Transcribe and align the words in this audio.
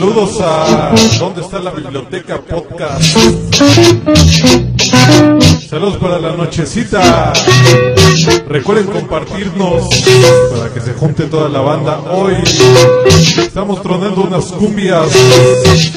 Saludos 0.00 0.40
a 0.40 0.94
¿Dónde 1.18 1.42
está 1.42 1.58
la 1.58 1.72
biblioteca 1.72 2.40
podcast? 2.40 3.18
Saludos 5.68 5.98
para 5.98 6.18
la 6.18 6.34
nochecita. 6.34 7.34
Recuerden 8.48 8.86
compartirnos 8.86 9.90
para 10.56 10.72
que 10.72 10.80
se 10.80 10.94
junte 10.94 11.24
toda 11.24 11.50
la 11.50 11.60
banda. 11.60 11.98
Hoy 12.12 12.32
estamos 13.36 13.82
tronando 13.82 14.22
unas 14.22 14.46
cumbias, 14.46 15.06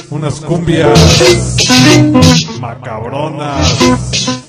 unas 0.10 0.42
cumbias 0.42 1.00
macabronas. 2.60 3.78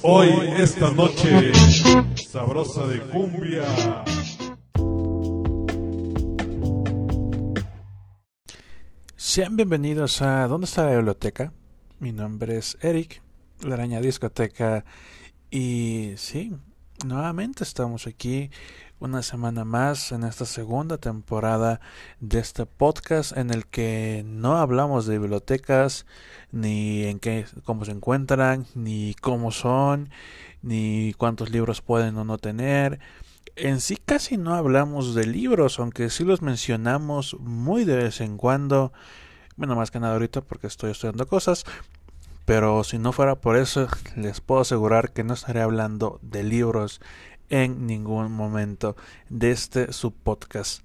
Hoy, 0.03 0.31
esta 0.59 0.91
noche, 0.91 1.53
sabrosa 2.29 2.89
de 2.89 2.99
cumbia. 3.03 3.63
Sean 9.27 9.57
bienvenidos 9.57 10.21
a 10.21 10.46
¿Dónde 10.49 10.67
está 10.67 10.85
la 10.85 10.96
biblioteca? 10.96 11.51
Mi 11.99 12.13
nombre 12.13 12.59
es 12.59 12.77
Eric, 12.82 13.23
la 13.63 13.73
araña 13.73 14.03
discoteca, 14.03 14.85
y 15.51 16.13
sí, 16.19 16.55
nuevamente 17.07 17.65
estamos 17.65 18.07
aquí 18.07 18.51
una 19.01 19.23
semana 19.23 19.65
más 19.65 20.13
en 20.13 20.25
esta 20.25 20.45
segunda 20.45 20.99
temporada 20.99 21.81
de 22.21 22.39
este 22.39 22.67
podcast 22.67 23.35
en 23.35 23.49
el 23.49 23.67
que 23.67 24.23
no 24.27 24.59
hablamos 24.59 25.07
de 25.07 25.18
bibliotecas, 25.18 26.04
ni 26.53 27.04
en 27.04 27.18
qué, 27.18 27.46
cómo 27.65 27.87
se 27.87 27.93
encuentran, 27.93 28.67
ni 28.75 29.15
cómo 29.23 29.53
son, 29.53 30.11
ni 30.61 31.15
cuántos 31.17 31.49
libros 31.49 31.81
pueden 31.81 32.19
o 32.19 32.25
no 32.25 32.37
tener. 32.37 33.01
En 33.56 33.81
sí 33.81 33.97
casi 33.97 34.37
no 34.37 34.55
hablamos 34.55 35.15
de 35.15 35.27
libros, 35.27 35.79
aunque 35.79 36.11
sí 36.11 36.25
los 36.25 36.43
mencionamos 36.43 37.37
muy 37.39 37.85
de 37.85 37.97
vez 37.97 38.20
en 38.20 38.37
cuando. 38.37 38.93
Bueno, 39.57 39.77
más 39.77 39.91
que 39.91 40.01
nada 40.01 40.15
ahorita 40.15 40.41
porque 40.41 40.67
estoy 40.67 40.91
estudiando 40.91 41.27
cosas. 41.27 41.65
Pero 42.45 42.85
si 42.85 42.99
no 42.99 43.13
fuera 43.13 43.37
por 43.37 43.57
eso, 43.57 43.89
les 44.17 44.41
puedo 44.41 44.61
asegurar 44.61 45.13
que 45.13 45.25
no 45.25 45.35
estaré 45.35 45.63
hablando 45.63 46.19
de 46.23 46.43
libros 46.43 47.01
en 47.49 47.87
ningún 47.87 48.33
momento 48.33 48.97
de 49.29 49.51
este 49.51 49.93
subpodcast. 49.93 50.85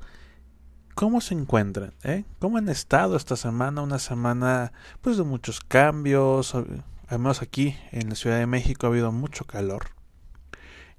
¿Cómo 0.96 1.22
se 1.22 1.34
encuentran? 1.34 1.94
Eh? 2.04 2.26
¿Cómo 2.40 2.58
han 2.58 2.70
estado 2.70 3.16
esta 3.16 3.36
semana? 3.36 3.82
Una 3.82 4.00
semana 4.00 4.72
pues 5.02 5.18
de 5.18 5.24
muchos 5.24 5.62
cambios. 5.62 6.54
Además 7.08 7.42
aquí 7.42 7.76
en 7.92 8.10
la 8.10 8.16
Ciudad 8.16 8.38
de 8.38 8.48
México 8.48 8.86
ha 8.86 8.90
habido 8.90 9.12
mucho 9.12 9.46
calor. 9.46 9.92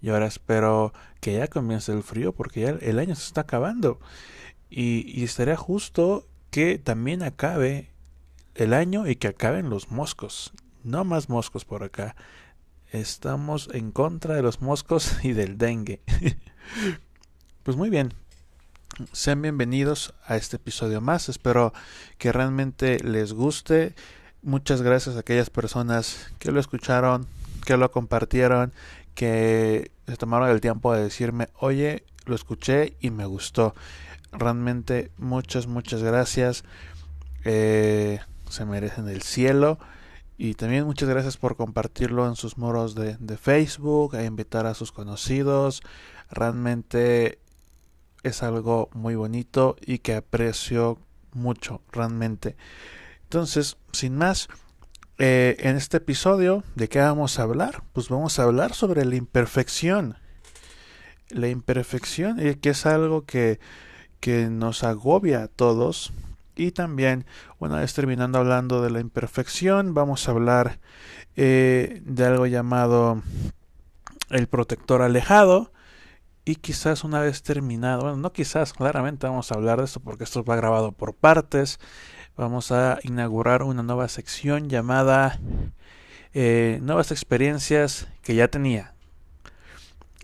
Y 0.03 0.09
ahora 0.09 0.27
espero 0.27 0.93
que 1.21 1.35
ya 1.35 1.49
comience 1.49 1.93
el 1.93 2.03
frío 2.03 2.33
porque 2.33 2.61
ya 2.63 2.71
el 2.71 2.99
año 2.99 3.15
se 3.15 3.27
está 3.27 3.43
acabando. 3.43 4.01
Y, 4.71 5.05
y 5.07 5.25
estaría 5.25 5.57
justo 5.57 6.27
que 6.51 6.79
también 6.79 7.23
acabe 7.23 7.91
el 8.55 8.75
año 8.75 9.07
y 9.07 9.17
que 9.17 9.29
acaben 9.29 9.71
los 9.71 9.91
moscos. 9.91 10.53
No 10.83 11.05
más 11.05 11.29
moscos 11.29 11.65
por 11.65 11.83
acá. 11.85 12.17
Estamos 12.91 13.69
en 13.73 13.93
contra 13.93 14.35
de 14.35 14.43
los 14.43 14.61
moscos 14.61 15.19
y 15.25 15.33
del 15.33 15.59
dengue. 15.59 16.01
pues 17.63 17.77
muy 17.77 17.91
bien. 17.91 18.13
Sean 19.13 19.41
bienvenidos 19.41 20.13
a 20.27 20.37
este 20.37 20.57
episodio 20.57 21.01
más. 21.01 21.29
Espero 21.29 21.73
que 22.19 22.33
realmente 22.33 22.99
les 23.01 23.33
guste. 23.33 23.95
Muchas 24.43 24.83
gracias 24.83 25.17
a 25.17 25.21
aquellas 25.21 25.51
personas 25.51 26.33
que 26.39 26.51
lo 26.51 26.61
escucharon, 26.61 27.27
que 27.65 27.77
lo 27.77 27.91
compartieron, 27.93 28.73
que 29.15 29.93
se 30.07 30.17
tomaron 30.17 30.49
el 30.49 30.61
tiempo 30.61 30.93
de 30.93 31.05
decirme, 31.05 31.49
oye, 31.59 32.05
lo 32.27 32.35
escuché 32.35 32.97
y 33.01 33.11
me 33.11 33.27
gustó. 33.27 33.75
Realmente 34.33 35.11
muchas, 35.17 35.67
muchas 35.67 36.03
gracias. 36.03 36.65
Eh, 37.45 38.21
se 38.49 38.65
merecen 38.65 39.09
el 39.09 39.23
cielo. 39.23 39.79
Y 40.39 40.55
también 40.55 40.85
muchas 40.85 41.09
gracias 41.09 41.37
por 41.37 41.57
compartirlo 41.57 42.27
en 42.27 42.35
sus 42.35 42.57
muros 42.57 42.95
de, 42.95 43.17
de 43.19 43.37
Facebook, 43.37 44.17
a 44.17 44.25
invitar 44.25 44.67
a 44.67 44.75
sus 44.75 44.91
conocidos. 44.91 45.83
Realmente 46.31 47.39
es 48.23 48.43
algo 48.43 48.89
muy 48.95 49.17
bonito 49.17 49.77
y 49.85 49.99
que 49.99 50.15
aprecio 50.15 50.99
mucho, 51.33 51.83
realmente. 51.93 52.57
Entonces, 53.25 53.77
sin 53.93 54.17
más, 54.17 54.49
eh, 55.19 55.57
en 55.61 55.77
este 55.77 55.99
episodio, 55.99 56.65
¿de 56.75 56.89
qué 56.89 56.99
vamos 56.99 57.39
a 57.39 57.43
hablar? 57.43 57.83
Pues 57.93 58.09
vamos 58.09 58.39
a 58.39 58.45
hablar 58.45 58.73
sobre 58.73 59.05
la 59.05 59.17
imperfección. 59.17 60.17
La 61.29 61.49
imperfección, 61.49 62.39
que 62.39 62.71
es 62.71 62.87
algo 62.87 63.25
que, 63.25 63.61
que 64.21 64.49
nos 64.49 64.85
agobia 64.85 65.43
a 65.43 65.49
todos, 65.49 66.13
y 66.61 66.73
también, 66.73 67.25
una 67.59 67.81
vez 67.81 67.95
terminando 67.95 68.39
hablando 68.39 68.83
de 68.83 68.91
la 68.91 69.01
imperfección, 69.01 69.95
vamos 69.95 70.29
a 70.29 70.33
hablar 70.33 70.79
eh, 71.35 72.03
de 72.05 72.27
algo 72.27 72.47
llamado 72.47 73.23
el 74.29 74.47
protector 74.47 75.01
alejado. 75.01 75.73
Y 76.45 76.57
quizás 76.57 77.03
una 77.03 77.21
vez 77.21 77.43
terminado, 77.43 78.03
bueno, 78.03 78.19
no 78.19 78.33
quizás, 78.33 78.75
claramente 78.75 79.27
vamos 79.27 79.51
a 79.51 79.55
hablar 79.55 79.79
de 79.79 79.85
esto 79.85 80.01
porque 80.01 80.25
esto 80.25 80.45
va 80.45 80.57
grabado 80.57 80.93
por 80.93 81.15
partes. 81.15 81.79
Vamos 82.37 82.73
a 82.73 82.99
inaugurar 83.05 83.63
una 83.63 83.83
nueva 83.83 84.09
sección 84.09 84.69
llamada 84.69 85.41
eh, 86.35 86.79
Nuevas 86.83 87.11
experiencias 87.11 88.07
que 88.23 88.35
ya 88.35 88.49
tenía. 88.49 88.95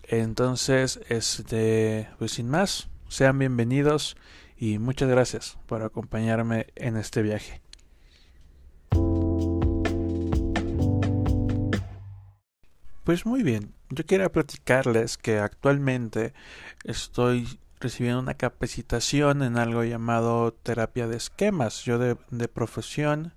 Entonces, 0.05 1.01
este, 1.09 2.11
pues 2.19 2.33
sin 2.33 2.51
más, 2.51 2.89
sean 3.09 3.39
bienvenidos 3.39 4.17
y 4.56 4.78
muchas 4.78 5.09
gracias 5.09 5.59
por 5.67 5.83
acompañarme 5.83 6.67
en 6.75 6.97
este 6.97 7.22
viaje. 7.22 7.61
Pues 13.05 13.25
muy 13.25 13.43
bien, 13.44 13.72
yo 13.91 14.05
quería 14.05 14.33
platicarles 14.33 15.17
que 15.17 15.39
actualmente 15.39 16.34
estoy 16.83 17.61
recibiendo 17.78 18.19
una 18.21 18.34
capacitación 18.34 19.43
en 19.43 19.59
algo 19.59 19.84
llamado 19.84 20.53
terapia 20.53 21.06
de 21.06 21.17
esquemas. 21.17 21.84
Yo 21.84 21.99
de, 21.99 22.49
profesión, 22.49 23.33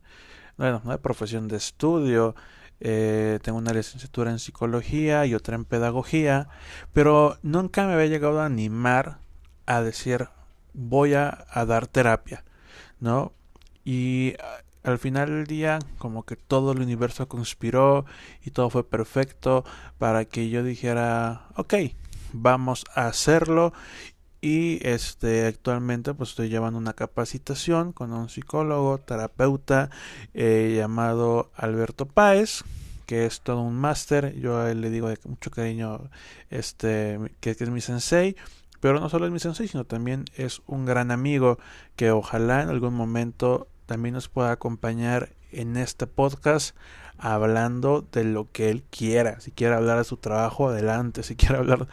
bueno, 0.57 0.81
no 0.83 0.91
de 0.91 0.97
profesión 0.97 1.47
de 1.47 1.57
estudio, 1.57 2.35
eh, 2.79 3.37
tengo 3.43 3.59
una 3.59 3.73
licenciatura 3.73 4.31
en 4.31 4.39
psicología 4.39 5.25
y 5.27 5.35
otra 5.35 5.55
en 5.55 5.65
pedagogía, 5.65 6.47
pero 6.93 7.37
nunca 7.43 7.85
me 7.85 7.93
había 7.93 8.07
llegado 8.07 8.41
a 8.41 8.45
animar 8.45 9.19
a 9.69 9.83
decir, 9.83 10.27
voy 10.73 11.13
a, 11.13 11.45
dar 11.67 11.85
terapia, 11.85 12.43
¿no? 12.99 13.33
Y 13.85 14.33
al 14.83 14.97
final 14.97 15.29
del 15.29 15.45
día 15.45 15.77
como 15.99 16.23
que 16.23 16.35
todo 16.35 16.71
el 16.71 16.81
universo 16.81 17.27
conspiró 17.27 18.05
y 18.43 18.51
todo 18.51 18.71
fue 18.71 18.83
perfecto 18.83 19.63
para 19.99 20.25
que 20.25 20.49
yo 20.49 20.63
dijera 20.63 21.47
ok 21.55 21.73
vamos 22.31 22.85
a 22.95 23.07
hacerlo 23.07 23.73
y 24.41 24.79
este 24.87 25.45
actualmente 25.45 26.13
pues 26.13 26.29
estoy 26.29 26.47
llevando 26.47 26.79
una 26.79 26.93
capacitación 26.93 27.91
con 27.91 28.13
un 28.13 28.29
psicólogo 28.29 28.99
terapeuta 28.99 29.89
eh, 30.33 30.75
llamado 30.77 31.51
Alberto 31.55 32.05
Páez 32.05 32.63
que 33.05 33.25
es 33.25 33.41
todo 33.41 33.61
un 33.63 33.75
máster. 33.75 34.35
Yo 34.39 34.59
a 34.59 34.69
él 34.69 34.81
le 34.81 34.91
digo 34.91 35.09
de 35.09 35.17
mucho 35.25 35.49
cariño 35.49 36.11
este 36.51 37.19
que 37.39 37.51
es 37.51 37.69
mi 37.71 37.81
sensei 37.81 38.35
pero 38.79 38.99
no 38.99 39.09
solo 39.09 39.25
es 39.25 39.31
mi 39.31 39.39
sensei, 39.39 39.67
sino 39.67 39.85
también 39.85 40.25
es 40.35 40.61
un 40.67 40.85
gran 40.85 41.11
amigo 41.11 41.59
que 41.95 42.11
ojalá 42.11 42.61
en 42.61 42.69
algún 42.69 42.93
momento 42.93 43.67
también 43.85 44.13
nos 44.13 44.29
pueda 44.29 44.51
acompañar 44.51 45.29
en 45.51 45.77
este 45.77 46.07
podcast 46.07 46.75
hablando 47.17 48.07
de 48.11 48.23
lo 48.23 48.51
que 48.51 48.69
él 48.69 48.83
quiera. 48.89 49.39
Si 49.41 49.51
quiere 49.51 49.75
hablar 49.75 49.97
de 49.97 50.03
su 50.03 50.17
trabajo, 50.17 50.69
adelante. 50.69 51.23
Si 51.23 51.35
quiere 51.35 51.57
hablar 51.57 51.87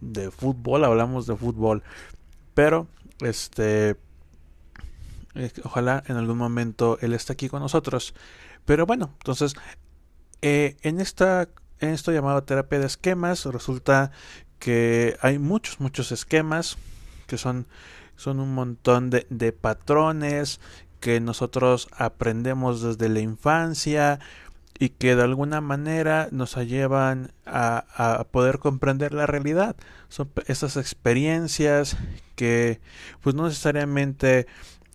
de 0.00 0.30
fútbol, 0.30 0.84
hablamos 0.84 1.26
de 1.26 1.36
fútbol. 1.36 1.82
Pero, 2.54 2.88
este, 3.20 3.96
ojalá 5.62 6.02
en 6.06 6.16
algún 6.16 6.38
momento 6.38 6.98
él 7.00 7.12
esté 7.12 7.34
aquí 7.34 7.48
con 7.48 7.60
nosotros. 7.60 8.14
Pero 8.64 8.86
bueno, 8.86 9.10
entonces, 9.18 9.54
eh, 10.42 10.76
en 10.82 11.00
esta 11.00 11.48
en 11.80 11.90
esto 11.90 12.12
llamado 12.12 12.42
terapia 12.42 12.78
de 12.78 12.86
esquemas 12.86 13.44
resulta 13.46 14.12
que 14.60 15.16
hay 15.20 15.40
muchos, 15.40 15.80
muchos 15.80 16.12
esquemas 16.12 16.78
que 17.26 17.36
son, 17.38 17.66
son 18.14 18.38
un 18.38 18.54
montón 18.54 19.10
de, 19.10 19.26
de 19.30 19.52
patrones 19.52 20.60
que 21.00 21.18
nosotros 21.18 21.88
aprendemos 21.96 22.82
desde 22.82 23.08
la 23.08 23.20
infancia 23.20 24.20
y 24.78 24.90
que 24.90 25.16
de 25.16 25.22
alguna 25.22 25.60
manera 25.60 26.28
nos 26.30 26.54
llevan 26.56 27.32
a, 27.44 27.84
a, 27.96 28.24
poder 28.24 28.58
comprender 28.58 29.12
la 29.12 29.26
realidad. 29.26 29.76
Son 30.08 30.30
esas 30.46 30.76
experiencias 30.76 31.96
que 32.34 32.80
pues 33.22 33.34
no 33.34 33.44
necesariamente 33.44 34.46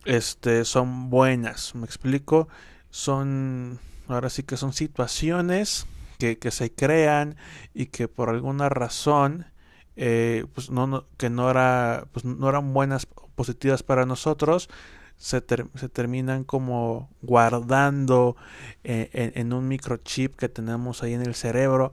este, 0.06 0.66
son 0.66 1.10
buenas, 1.10 1.76
me 1.76 1.86
explico, 1.86 2.48
son 2.90 3.80
ahora 4.08 4.30
sí 4.30 4.44
que 4.44 4.58
son 4.58 4.74
situaciones 4.74 5.86
que, 6.18 6.38
que 6.38 6.52
se 6.52 6.72
crean 6.72 7.36
y 7.74 7.88
que 7.88 8.08
por 8.08 8.30
alguna 8.30 8.70
razón 8.70 9.46
eh, 9.95 10.45
pues 10.53 10.69
no, 10.69 11.06
que 11.18 11.30
no 11.30 11.50
era 11.50 12.07
pues 12.12 12.25
no 12.25 12.50
eran 12.50 12.74
buenas 12.74 13.06
positivas 13.36 13.83
para 13.83 14.06
nosotros 14.06 14.69
se, 15.18 15.42
terminan 15.42 16.44
como 16.44 17.09
guardando 17.21 18.36
eh, 18.83 19.09
en, 19.13 19.31
en, 19.36 19.53
un 19.53 19.68
microchip 19.68 20.36
que 20.36 20.50
tenemos 20.50 21.03
ahí 21.03 21.13
en 21.13 21.21
el 21.21 21.36
cerebro, 21.36 21.92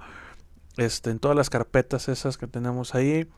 este, 0.76 1.10
en 1.10 1.18
todas 1.18 1.36
las 1.36 1.50
carpetas 1.50 2.08
esas 2.08 2.36
que 2.36 2.46
tenemos 2.46 2.94
ahí, 2.94 3.28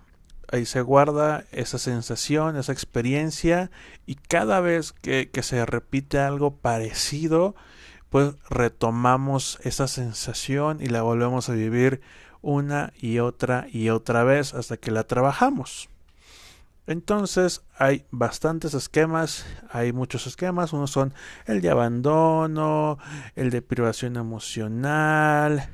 ahí 0.50 0.64
se 0.64 0.80
guarda 0.80 1.44
esa 1.52 1.78
sensación, 1.78 2.56
esa 2.56 2.72
experiencia 2.72 3.70
y 4.06 4.14
cada 4.14 4.60
vez 4.60 4.92
que, 4.92 5.30
que 5.30 5.42
se 5.42 5.64
repite 5.66 6.18
algo 6.18 6.56
parecido, 6.56 7.54
pues 8.08 8.34
retomamos 8.48 9.58
esa 9.64 9.88
sensación 9.88 10.78
y 10.80 10.86
la 10.86 11.02
volvemos 11.02 11.48
a 11.48 11.54
vivir 11.54 12.00
una 12.44 12.92
y 13.00 13.18
otra 13.18 13.66
y 13.72 13.88
otra 13.88 14.22
vez 14.22 14.54
hasta 14.54 14.76
que 14.76 14.90
la 14.90 15.04
trabajamos. 15.04 15.88
Entonces 16.86 17.62
hay 17.78 18.04
bastantes 18.10 18.74
esquemas, 18.74 19.46
hay 19.70 19.92
muchos 19.92 20.26
esquemas, 20.26 20.74
unos 20.74 20.90
son 20.90 21.14
el 21.46 21.62
de 21.62 21.70
abandono, 21.70 22.98
el 23.36 23.50
de 23.50 23.62
privación 23.62 24.16
emocional, 24.16 25.70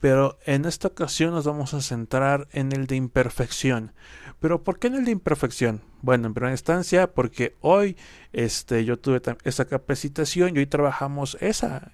pero 0.00 0.38
en 0.46 0.64
esta 0.64 0.88
ocasión 0.88 1.32
nos 1.32 1.44
vamos 1.44 1.74
a 1.74 1.82
centrar 1.82 2.48
en 2.52 2.72
el 2.72 2.86
de 2.86 2.96
imperfección. 2.96 3.92
Pero 4.40 4.64
¿por 4.64 4.78
qué 4.78 4.86
en 4.86 4.94
el 4.94 5.04
de 5.04 5.10
imperfección? 5.10 5.82
Bueno, 6.00 6.26
en 6.26 6.34
primera 6.34 6.52
instancia 6.52 7.12
porque 7.12 7.54
hoy 7.60 7.96
este, 8.32 8.84
yo 8.86 8.98
tuve 8.98 9.20
esa 9.44 9.66
capacitación 9.66 10.56
y 10.56 10.60
hoy 10.60 10.66
trabajamos 10.66 11.36
esa, 11.40 11.92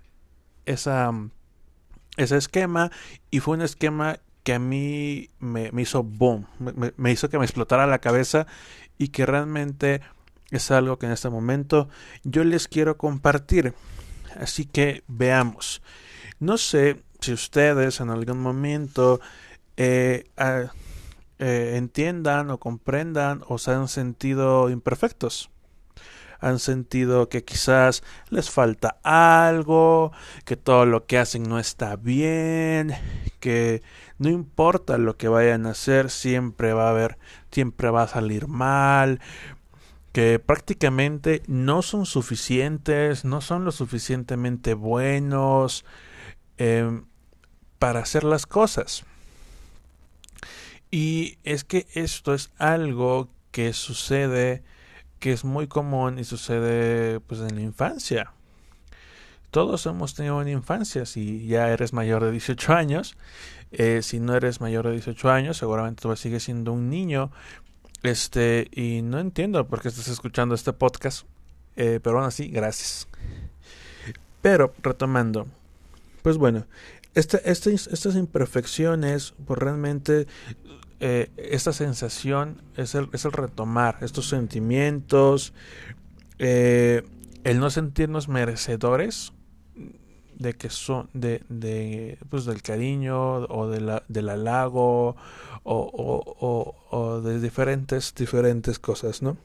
esa, 0.66 1.12
ese 2.16 2.36
esquema 2.36 2.90
y 3.30 3.40
fue 3.40 3.56
un 3.56 3.62
esquema 3.62 4.18
que 4.42 4.54
a 4.54 4.58
mí 4.58 5.30
me, 5.38 5.70
hizo 5.78 6.02
boom, 6.02 6.46
me, 6.96 7.12
hizo 7.12 7.28
que 7.28 7.38
me 7.38 7.44
explotara 7.44 7.86
la 7.86 8.00
cabeza 8.00 8.46
y 8.98 9.08
que 9.08 9.24
realmente 9.24 10.00
es 10.50 10.70
algo 10.70 10.98
que 10.98 11.06
en 11.06 11.12
este 11.12 11.30
momento 11.30 11.88
yo 12.24 12.44
les 12.44 12.68
quiero 12.68 12.96
compartir. 12.96 13.74
Así 14.36 14.64
que 14.64 15.04
veamos. 15.06 15.82
No 16.40 16.58
sé 16.58 17.02
si 17.20 17.32
ustedes 17.32 18.00
en 18.00 18.10
algún 18.10 18.40
momento 18.40 19.20
eh, 19.76 20.24
eh, 21.38 21.74
entiendan 21.76 22.50
o 22.50 22.58
comprendan 22.58 23.42
o 23.46 23.58
se 23.58 23.70
han 23.70 23.88
sentido 23.88 24.70
imperfectos 24.70 25.51
han 26.42 26.58
sentido 26.58 27.28
que 27.28 27.44
quizás 27.44 28.02
les 28.28 28.50
falta 28.50 28.98
algo, 29.04 30.12
que 30.44 30.56
todo 30.56 30.84
lo 30.86 31.06
que 31.06 31.18
hacen 31.18 31.44
no 31.44 31.58
está 31.58 31.96
bien, 31.96 32.92
que 33.40 33.80
no 34.18 34.28
importa 34.28 34.98
lo 34.98 35.16
que 35.16 35.28
vayan 35.28 35.66
a 35.66 35.70
hacer, 35.70 36.10
siempre 36.10 36.72
va 36.72 36.88
a 36.88 36.90
haber, 36.90 37.16
siempre 37.52 37.90
va 37.90 38.02
a 38.02 38.08
salir 38.08 38.48
mal, 38.48 39.20
que 40.12 40.40
prácticamente 40.40 41.42
no 41.46 41.80
son 41.82 42.06
suficientes, 42.06 43.24
no 43.24 43.40
son 43.40 43.64
lo 43.64 43.70
suficientemente 43.70 44.74
buenos 44.74 45.84
em, 46.58 47.04
para 47.78 48.00
hacer 48.00 48.24
las 48.24 48.46
cosas. 48.46 49.04
Y 50.90 51.38
es 51.44 51.62
que 51.62 51.86
esto 51.94 52.34
es 52.34 52.50
algo 52.58 53.30
que 53.52 53.72
sucede 53.72 54.64
que 55.22 55.30
es 55.30 55.44
muy 55.44 55.68
común 55.68 56.18
y 56.18 56.24
sucede 56.24 57.20
pues 57.20 57.40
en 57.42 57.54
la 57.54 57.60
infancia. 57.60 58.32
Todos 59.52 59.86
hemos 59.86 60.14
tenido 60.14 60.36
una 60.36 60.50
infancia, 60.50 61.06
si 61.06 61.46
ya 61.46 61.70
eres 61.70 61.92
mayor 61.92 62.24
de 62.24 62.32
18 62.32 62.74
años, 62.74 63.16
eh, 63.70 64.00
si 64.02 64.18
no 64.18 64.34
eres 64.34 64.60
mayor 64.60 64.86
de 64.86 64.94
18 64.94 65.30
años, 65.30 65.58
seguramente 65.58 66.02
tú 66.02 66.16
sigues 66.16 66.42
siendo 66.42 66.72
un 66.72 66.90
niño, 66.90 67.30
este, 68.02 68.66
y 68.72 69.02
no 69.02 69.20
entiendo 69.20 69.64
por 69.68 69.80
qué 69.80 69.88
estás 69.88 70.08
escuchando 70.08 70.56
este 70.56 70.72
podcast, 70.72 71.24
eh, 71.76 72.00
pero 72.02 72.16
bueno, 72.16 72.32
sí, 72.32 72.48
gracias. 72.48 73.06
Pero, 74.40 74.74
retomando, 74.82 75.46
pues 76.22 76.36
bueno, 76.36 76.66
este, 77.14 77.48
este, 77.48 77.72
estas 77.72 78.16
imperfecciones, 78.16 79.34
pues 79.46 79.56
realmente 79.56 80.26
eh, 81.04 81.32
esta 81.36 81.72
sensación 81.72 82.62
es 82.76 82.94
el, 82.94 83.08
es 83.12 83.24
el, 83.24 83.32
retomar 83.32 83.98
estos 84.02 84.28
sentimientos, 84.28 85.52
eh, 86.38 87.02
el 87.42 87.58
no 87.58 87.70
sentirnos 87.70 88.28
merecedores 88.28 89.32
de 90.38 90.52
que 90.54 90.70
son 90.70 91.10
de, 91.12 91.42
de 91.48 92.18
pues 92.30 92.44
del 92.44 92.62
cariño 92.62 93.38
o 93.46 93.68
de 93.68 93.80
la, 93.80 94.04
del 94.06 94.28
halago 94.28 95.16
o, 95.64 95.74
o, 95.74 96.76
o, 96.96 97.20
de 97.20 97.40
diferentes 97.40 98.14
diferentes 98.14 98.78
cosas 98.78 99.22
no 99.22 99.36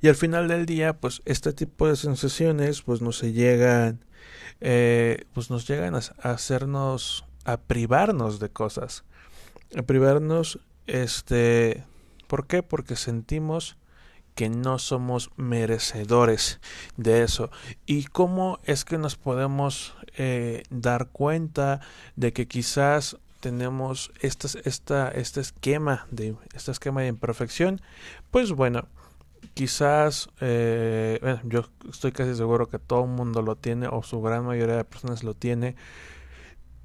y 0.00 0.08
al 0.08 0.14
final 0.14 0.48
del 0.48 0.64
día 0.64 0.94
pues 0.94 1.20
este 1.26 1.52
tipo 1.52 1.86
de 1.86 1.96
sensaciones 1.96 2.80
pues 2.80 3.02
nos 3.02 3.20
llegan 3.20 4.00
eh, 4.62 5.26
pues 5.34 5.50
nos 5.50 5.68
llegan 5.68 5.94
a 5.94 6.00
hacernos 6.22 7.26
a 7.44 7.58
privarnos 7.58 8.40
de 8.40 8.48
cosas 8.48 9.04
privarnos, 9.86 10.60
este, 10.86 11.84
¿por 12.26 12.46
qué? 12.46 12.62
Porque 12.62 12.96
sentimos 12.96 13.76
que 14.34 14.48
no 14.48 14.78
somos 14.78 15.30
merecedores 15.36 16.60
de 16.96 17.22
eso. 17.22 17.50
¿Y 17.86 18.04
cómo 18.04 18.58
es 18.64 18.84
que 18.84 18.98
nos 18.98 19.16
podemos 19.16 19.94
eh, 20.16 20.64
dar 20.70 21.08
cuenta 21.08 21.80
de 22.16 22.32
que 22.32 22.48
quizás 22.48 23.16
tenemos 23.40 24.10
esta, 24.20 24.48
esta, 24.64 25.08
este 25.10 25.40
esquema 25.40 26.06
de 26.10 26.34
este 26.54 26.72
esquema 26.72 27.02
de 27.02 27.08
imperfección? 27.08 27.80
Pues 28.30 28.52
bueno, 28.52 28.88
quizás 29.54 30.28
eh, 30.40 31.38
yo 31.44 31.68
estoy 31.88 32.12
casi 32.12 32.34
seguro 32.34 32.68
que 32.68 32.78
todo 32.78 33.04
el 33.04 33.10
mundo 33.10 33.42
lo 33.42 33.56
tiene 33.56 33.86
o 33.86 34.02
su 34.02 34.20
gran 34.20 34.44
mayoría 34.44 34.76
de 34.76 34.84
personas 34.84 35.22
lo 35.22 35.34
tiene, 35.34 35.76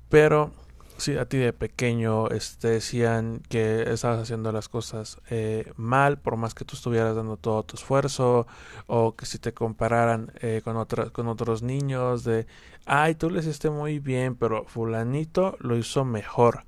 pero 0.09 0.51
si 0.99 1.17
a 1.17 1.25
ti 1.25 1.37
de 1.37 1.53
pequeño 1.53 2.29
este, 2.29 2.69
decían 2.69 3.41
que 3.49 3.91
estabas 3.91 4.21
haciendo 4.21 4.51
las 4.51 4.69
cosas 4.69 5.17
eh, 5.29 5.71
mal, 5.77 6.19
por 6.19 6.35
más 6.35 6.53
que 6.53 6.65
tú 6.65 6.75
estuvieras 6.75 7.15
dando 7.15 7.37
todo 7.37 7.63
tu 7.63 7.77
esfuerzo, 7.77 8.47
o 8.87 9.15
que 9.15 9.25
si 9.25 9.39
te 9.39 9.53
compararan 9.53 10.31
eh, 10.41 10.61
con, 10.63 10.85
con 11.11 11.27
otros 11.27 11.63
niños, 11.63 12.23
de, 12.23 12.47
ay, 12.85 13.15
tú 13.15 13.29
lo 13.29 13.39
hiciste 13.39 13.69
muy 13.69 13.99
bien, 13.99 14.35
pero 14.35 14.65
fulanito 14.65 15.57
lo 15.59 15.77
hizo 15.77 16.03
mejor. 16.05 16.65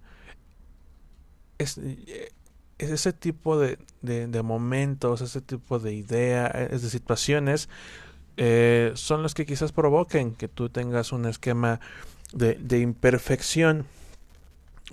Es, 1.57 1.78
eh, 1.78 2.31
ese 2.78 3.14
tipo 3.14 3.59
de, 3.59 3.78
de, 4.02 4.42
momentos, 4.42 5.21
ese 5.21 5.42
tipo 5.42 5.78
de 5.78 5.94
ideas, 5.94 6.52
de 6.54 6.90
situaciones, 6.90 7.69
son 8.95 9.21
los 9.21 9.35
que 9.35 9.45
quizás 9.45 9.71
provoquen 9.71 10.33
que 10.33 10.47
tú 10.47 10.69
tengas 10.69 11.11
un 11.11 11.28
esquema 11.28 11.80
de 12.33 12.80
imperfección 12.80 13.85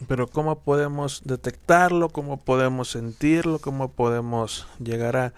pero 0.07 0.28
¿cómo 0.28 0.61
podemos 0.61 1.23
detectarlo? 1.25 2.11
¿Cómo 2.11 2.38
podemos 2.38 2.90
sentirlo? 2.90 3.59
¿Cómo 3.59 3.93
podemos 3.93 4.69
llegar 4.78 5.17
a 5.17 5.35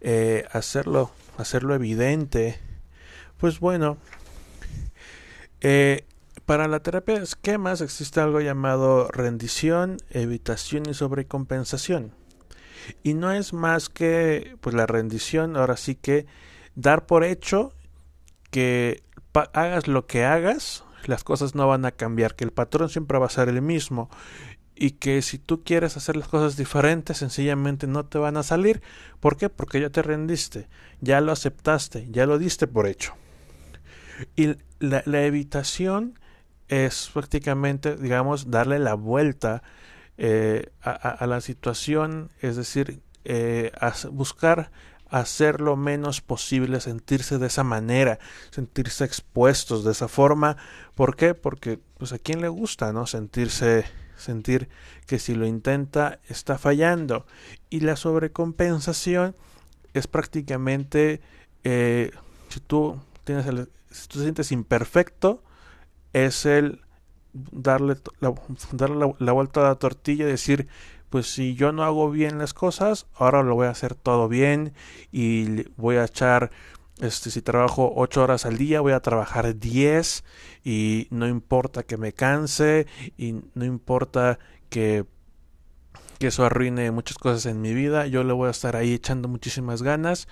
eh, 0.00 0.46
hacerlo, 0.52 1.10
hacerlo 1.38 1.74
evidente? 1.74 2.58
Pues 3.38 3.60
bueno, 3.60 3.98
eh, 5.60 6.04
para 6.46 6.66
la 6.68 6.80
terapia 6.80 7.18
de 7.18 7.24
esquemas 7.24 7.80
existe 7.80 8.20
algo 8.20 8.40
llamado 8.40 9.08
rendición, 9.08 9.98
evitación 10.10 10.88
y 10.88 10.94
sobrecompensación. 10.94 12.12
Y 13.02 13.14
no 13.14 13.30
es 13.32 13.52
más 13.52 13.88
que 13.88 14.56
pues 14.60 14.74
la 14.74 14.86
rendición, 14.86 15.56
ahora 15.56 15.76
sí 15.76 15.94
que 15.94 16.26
dar 16.74 17.06
por 17.06 17.22
hecho 17.24 17.72
que 18.50 19.02
hagas 19.54 19.88
lo 19.88 20.06
que 20.06 20.24
hagas, 20.24 20.84
las 21.10 21.24
cosas 21.24 21.54
no 21.54 21.66
van 21.66 21.84
a 21.84 21.92
cambiar, 21.92 22.34
que 22.34 22.44
el 22.44 22.52
patrón 22.52 22.88
siempre 22.88 23.18
va 23.18 23.26
a 23.26 23.30
ser 23.30 23.48
el 23.48 23.62
mismo 23.62 24.10
y 24.74 24.92
que 24.92 25.22
si 25.22 25.38
tú 25.38 25.62
quieres 25.62 25.96
hacer 25.96 26.16
las 26.16 26.28
cosas 26.28 26.56
diferentes 26.56 27.18
sencillamente 27.18 27.86
no 27.86 28.04
te 28.04 28.18
van 28.18 28.36
a 28.36 28.42
salir. 28.42 28.82
¿Por 29.20 29.36
qué? 29.36 29.48
Porque 29.48 29.80
ya 29.80 29.90
te 29.90 30.02
rendiste, 30.02 30.68
ya 31.00 31.20
lo 31.20 31.32
aceptaste, 31.32 32.08
ya 32.10 32.26
lo 32.26 32.38
diste 32.38 32.66
por 32.66 32.86
hecho. 32.86 33.14
Y 34.36 34.56
la, 34.80 35.24
evitación 35.24 36.18
es 36.68 37.10
prácticamente, 37.12 37.96
digamos, 37.96 38.50
darle 38.50 38.78
la 38.78 38.94
vuelta 38.94 39.62
eh, 40.18 40.70
a, 40.80 41.26
la 41.26 41.40
situación, 41.40 42.30
es 42.40 42.56
decir, 42.56 43.02
eh, 43.24 43.72
buscar 44.10 44.70
hacer 45.12 45.60
lo 45.60 45.76
menos 45.76 46.22
posible 46.22 46.80
sentirse 46.80 47.38
de 47.38 47.46
esa 47.46 47.62
manera, 47.62 48.18
sentirse 48.50 49.04
expuestos 49.04 49.84
de 49.84 49.92
esa 49.92 50.08
forma. 50.08 50.56
¿Por 50.94 51.16
qué? 51.16 51.34
Porque 51.34 51.78
pues 51.98 52.12
a 52.12 52.18
quién 52.18 52.40
le 52.40 52.48
gusta, 52.48 52.92
¿no? 52.92 53.06
Sentirse 53.06 53.84
sentir 54.16 54.68
que 55.06 55.18
si 55.18 55.34
lo 55.34 55.46
intenta 55.46 56.18
está 56.28 56.56
fallando 56.56 57.26
y 57.68 57.80
la 57.80 57.96
sobrecompensación 57.96 59.36
es 59.92 60.06
prácticamente 60.06 61.20
eh, 61.64 62.10
si 62.48 62.60
tú 62.60 63.00
tienes 63.24 63.46
el, 63.46 63.68
si 63.90 64.08
tú 64.08 64.18
te 64.18 64.24
sientes 64.24 64.52
imperfecto 64.52 65.42
es 66.12 66.46
el 66.46 66.80
darle 67.32 67.96
la, 68.20 68.34
darle 68.72 69.14
la, 69.18 69.32
vuelta 69.32 69.60
a 69.60 69.64
la 69.64 69.74
tortilla 69.74 70.24
y 70.24 70.28
decir 70.28 70.68
pues 71.12 71.26
si 71.26 71.54
yo 71.54 71.72
no 71.72 71.84
hago 71.84 72.10
bien 72.10 72.38
las 72.38 72.54
cosas, 72.54 73.06
ahora 73.14 73.42
lo 73.42 73.54
voy 73.54 73.66
a 73.66 73.70
hacer 73.70 73.94
todo 73.94 74.28
bien 74.28 74.72
y 75.12 75.64
voy 75.76 75.96
a 75.96 76.04
echar 76.04 76.50
este, 77.00 77.30
si 77.30 77.42
trabajo 77.42 77.92
8 77.96 78.22
horas 78.22 78.46
al 78.46 78.56
día, 78.56 78.80
voy 78.80 78.94
a 78.94 79.00
trabajar 79.00 79.58
10 79.58 80.24
y 80.64 81.08
no 81.10 81.28
importa 81.28 81.82
que 81.82 81.98
me 81.98 82.14
canse 82.14 82.86
y 83.18 83.42
no 83.52 83.66
importa 83.66 84.38
que, 84.70 85.04
que 86.18 86.28
eso 86.28 86.46
arruine 86.46 86.90
muchas 86.92 87.18
cosas 87.18 87.44
en 87.44 87.60
mi 87.60 87.74
vida, 87.74 88.06
yo 88.06 88.24
le 88.24 88.32
voy 88.32 88.48
a 88.48 88.52
estar 88.52 88.74
ahí 88.74 88.94
echando 88.94 89.28
muchísimas 89.28 89.82
ganas. 89.82 90.28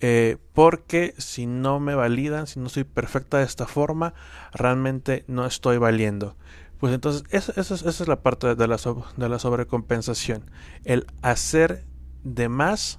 Eh, 0.00 0.38
porque 0.54 1.14
si 1.18 1.46
no 1.46 1.78
me 1.80 1.94
validan, 1.94 2.46
si 2.46 2.60
no 2.60 2.68
soy 2.68 2.84
perfecta 2.84 3.38
de 3.38 3.44
esta 3.44 3.66
forma, 3.66 4.14
realmente 4.52 5.24
no 5.26 5.44
estoy 5.44 5.76
valiendo. 5.76 6.36
Pues 6.78 6.92
entonces, 6.92 7.24
esa, 7.30 7.60
es 7.74 8.08
la 8.08 8.22
parte 8.22 8.54
de 8.54 8.68
la, 8.68 8.78
de 9.16 9.28
la 9.28 9.38
sobrecompensación. 9.38 10.50
El 10.84 11.06
hacer 11.22 11.84
de 12.22 12.48
más 12.48 12.98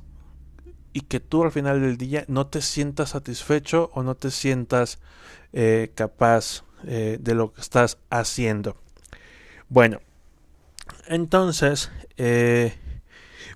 y 0.94 1.02
que 1.02 1.20
tú 1.20 1.44
al 1.44 1.52
final 1.52 1.82
del 1.82 1.98
día 1.98 2.26
no 2.28 2.48
te 2.48 2.62
sientas 2.62 3.10
satisfecho 3.10 3.92
o 3.94 4.02
no 4.02 4.16
te 4.16 4.32
sientas 4.32 5.00
eh, 5.54 5.92
capaz 5.94 6.64
eh, 6.86 7.18
de 7.22 7.36
lo 7.36 7.54
que 7.54 7.62
estás 7.62 8.00
haciendo. 8.10 8.78
Bueno, 9.70 10.00
entonces, 11.08 11.92
eh, 12.18 12.74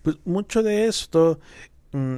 pues 0.03 0.17
mucho 0.23 0.61
de 0.61 0.87
esto, 0.87 1.39
mm, 1.93 2.17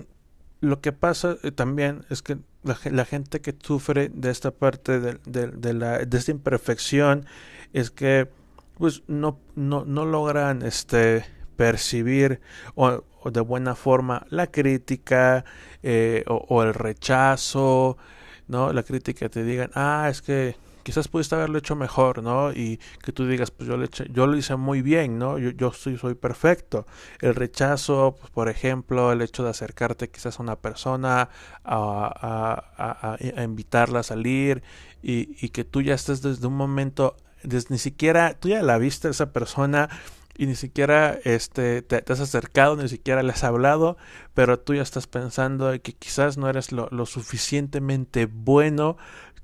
lo 0.60 0.82
que 0.82 0.92
pasa 0.92 1.38
también 1.56 2.06
es 2.10 2.22
que 2.22 2.38
la, 2.64 3.06
gente 3.06 3.42
que 3.42 3.56
sufre 3.62 4.10
de 4.14 4.30
esta 4.30 4.52
parte 4.52 5.00
de, 5.00 5.20
de, 5.26 5.74
la, 5.74 6.00
de 6.00 6.18
esta 6.18 6.32
imperfección 6.32 7.26
es 7.74 7.92
que 7.92 8.30
pues 8.78 9.04
no, 9.08 9.40
no, 9.56 9.86
no 9.86 10.06
logran 10.06 10.62
este 10.64 11.26
percibir 11.56 12.42
o, 12.76 13.04
de 13.26 13.42
buena 13.42 13.76
forma 13.76 14.26
la 14.30 14.48
crítica 14.48 15.46
eh, 15.82 16.24
o, 16.28 16.64
el 16.64 16.74
rechazo, 16.74 17.98
¿no? 18.48 18.74
La 18.74 18.84
crítica 18.84 19.30
te 19.30 19.44
digan, 19.44 19.72
ah, 19.76 20.08
es 20.10 20.22
que 20.22 20.56
quizás 20.84 21.08
pudiste 21.08 21.36
haberlo 21.36 21.58
hecho 21.58 21.76
mejor, 21.76 22.22
¿no? 22.22 22.52
Y 22.52 22.80
que 23.02 23.12
tú 23.14 23.26
digas, 23.26 23.52
pues 23.52 23.68
yo 23.70 23.78
lo, 23.78 23.86
yo 23.88 24.28
lo 24.28 24.38
hice 24.38 24.56
muy 24.58 24.82
bien, 24.82 25.18
¿no? 25.18 25.38
Yo, 25.38 25.52
yo 25.52 25.72
soy, 25.72 25.98
soy 25.98 26.16
perfecto. 26.16 26.86
El 27.22 27.36
rechazo, 27.36 28.18
pues, 28.20 28.32
por 28.32 28.50
ejemplo, 28.50 29.12
el 29.12 29.22
hecho 29.22 29.44
de 29.44 29.52
acercarte 29.52 30.10
quizás 30.10 30.40
a 30.40 30.44
una 30.44 30.58
persona, 30.58 31.30
a, 31.64 32.64
a, 32.78 33.14
a, 33.14 33.44
invitarla 33.44 34.00
a 34.00 34.04
salir 34.04 34.64
y, 35.02 35.38
y, 35.44 35.50
que 35.50 35.64
tú 35.64 35.82
ya 35.82 35.94
estés 35.94 36.22
desde 36.22 36.48
un 36.48 36.56
momento, 36.56 37.16
ni 37.44 37.78
siquiera, 37.78 38.34
tú 38.40 38.50
ya 38.50 38.62
la 38.62 38.78
viste 38.78 39.10
esa 39.10 39.32
persona 39.32 39.90
y 40.36 40.48
ni 40.48 40.56
siquiera 40.56 41.20
este, 41.24 41.82
te, 41.82 42.04
has 42.12 42.20
acercado, 42.20 42.76
ni 42.76 42.90
siquiera 42.90 43.22
le 43.24 43.32
has 43.32 43.44
hablado, 43.44 43.98
pero 44.34 44.60
tú 44.60 44.74
ya 44.74 44.82
estás 44.82 45.08
pensando 45.08 45.72
que 45.82 45.94
quizás 45.94 46.38
no 46.38 46.50
eres 46.50 46.72
lo, 46.72 47.06
suficientemente 47.06 48.26
bueno 48.26 48.98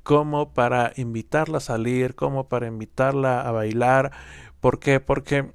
como 0.03 0.53
para 0.53 0.93
invitarla 0.95 1.59
a 1.59 1.61
salir, 1.61 2.15
como 2.15 2.49
para 2.49 2.67
invitarla 2.67 3.41
a 3.41 3.51
bailar. 3.51 4.11
¿Por 4.59 4.79
qué? 4.79 4.99
Porque 4.99 5.51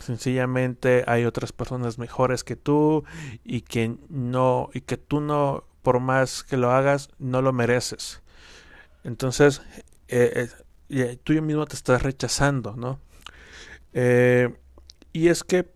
sencillamente 0.00 1.04
hay 1.06 1.26
otras 1.26 1.52
personas 1.52 1.98
mejores 1.98 2.44
que 2.44 2.56
tú 2.56 3.04
y 3.44 3.62
que 3.62 3.96
no, 4.08 4.70
y 4.72 4.80
que 4.80 4.96
tú 4.96 5.20
no, 5.20 5.64
por 5.82 6.00
más 6.00 6.42
que 6.44 6.56
lo 6.56 6.70
hagas, 6.70 7.10
no 7.18 7.42
lo 7.42 7.52
mereces. 7.52 8.22
Entonces, 9.04 9.60
eh, 10.08 10.48
eh, 11.00 11.18
tú 11.22 11.32
mismo 11.42 11.66
te 11.66 11.74
estás 11.74 12.02
rechazando, 12.02 12.76
¿no? 12.76 13.00
Eh, 13.92 14.54
y 15.12 15.28
es 15.28 15.44
que 15.44 15.70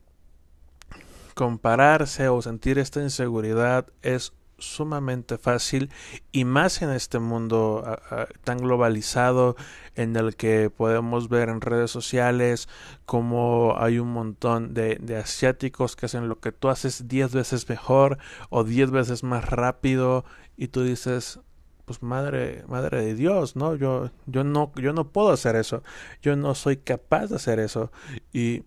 compararse 1.34 2.28
o 2.28 2.40
sentir 2.40 2.78
esta 2.78 3.02
inseguridad 3.02 3.86
es 4.02 4.32
sumamente 4.58 5.36
fácil 5.36 5.90
y 6.32 6.46
más 6.46 6.80
en 6.80 6.88
este 6.90 7.18
mundo 7.18 8.00
tan 8.42 8.56
globalizado 8.56 9.54
en 9.96 10.16
el 10.16 10.34
que 10.34 10.70
podemos 10.70 11.28
ver 11.28 11.50
en 11.50 11.60
redes 11.60 11.90
sociales 11.90 12.70
como 13.04 13.74
hay 13.76 13.98
un 13.98 14.12
montón 14.12 14.72
de, 14.72 14.96
de 14.96 15.16
asiáticos 15.18 15.94
que 15.94 16.06
hacen 16.06 16.26
lo 16.28 16.40
que 16.40 16.52
tú 16.52 16.70
haces 16.70 17.06
10 17.06 17.34
veces 17.34 17.68
mejor 17.68 18.16
o 18.48 18.64
10 18.64 18.90
veces 18.90 19.22
más 19.22 19.44
rápido 19.44 20.24
y 20.56 20.68
tú 20.68 20.84
dices 20.84 21.40
pues 21.86 22.02
madre 22.02 22.64
madre 22.68 23.02
de 23.02 23.14
Dios 23.14 23.56
no 23.56 23.74
yo 23.76 24.10
yo 24.26 24.44
no 24.44 24.72
yo 24.76 24.92
no 24.92 25.08
puedo 25.08 25.30
hacer 25.30 25.56
eso 25.56 25.82
yo 26.20 26.36
no 26.36 26.54
soy 26.54 26.76
capaz 26.76 27.28
de 27.28 27.36
hacer 27.36 27.58
eso 27.58 27.90
y 28.32 28.64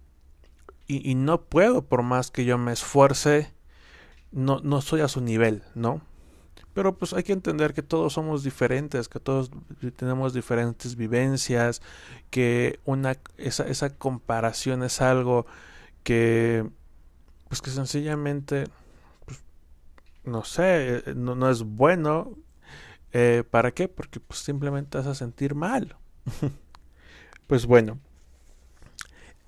y, 0.90 1.14
no 1.14 1.44
puedo, 1.44 1.84
por 1.84 2.02
más 2.02 2.32
que 2.32 2.46
yo 2.46 2.58
me 2.58 2.72
esfuerce, 2.72 3.54
no, 4.32 4.60
no 4.64 4.82
soy 4.82 5.02
a 5.02 5.08
su 5.08 5.22
nivel, 5.22 5.62
¿no? 5.76 6.02
Pero 6.74 6.98
pues 6.98 7.14
hay 7.14 7.22
que 7.22 7.32
entender 7.34 7.76
que 7.76 7.84
todos 7.84 8.14
somos 8.14 8.44
diferentes, 8.44 9.08
que 9.08 9.20
todos 9.20 9.52
tenemos 9.96 10.34
diferentes 10.34 10.96
vivencias, 10.96 11.84
que 12.32 12.80
una, 12.86 13.18
esa, 13.38 13.68
esa 13.68 13.96
comparación 13.98 14.82
es 14.82 15.00
algo 15.00 15.46
que, 16.02 16.68
pues 17.50 17.62
que 17.62 17.70
sencillamente, 17.70 18.64
pues, 19.26 19.44
no 20.24 20.44
sé, 20.44 21.04
eh, 21.06 21.14
no, 21.16 21.36
no 21.36 21.52
es 21.52 21.62
bueno. 21.62 22.36
Eh, 23.13 23.44
¿Para 23.50 23.72
qué? 23.72 23.88
Porque 23.88 24.20
pues 24.20 24.39
simplemente 24.39 24.98
vas 24.98 25.08
a 25.08 25.16
sentir 25.16 25.56
mal. 25.56 25.96
pues 27.48 27.66
bueno, 27.66 28.00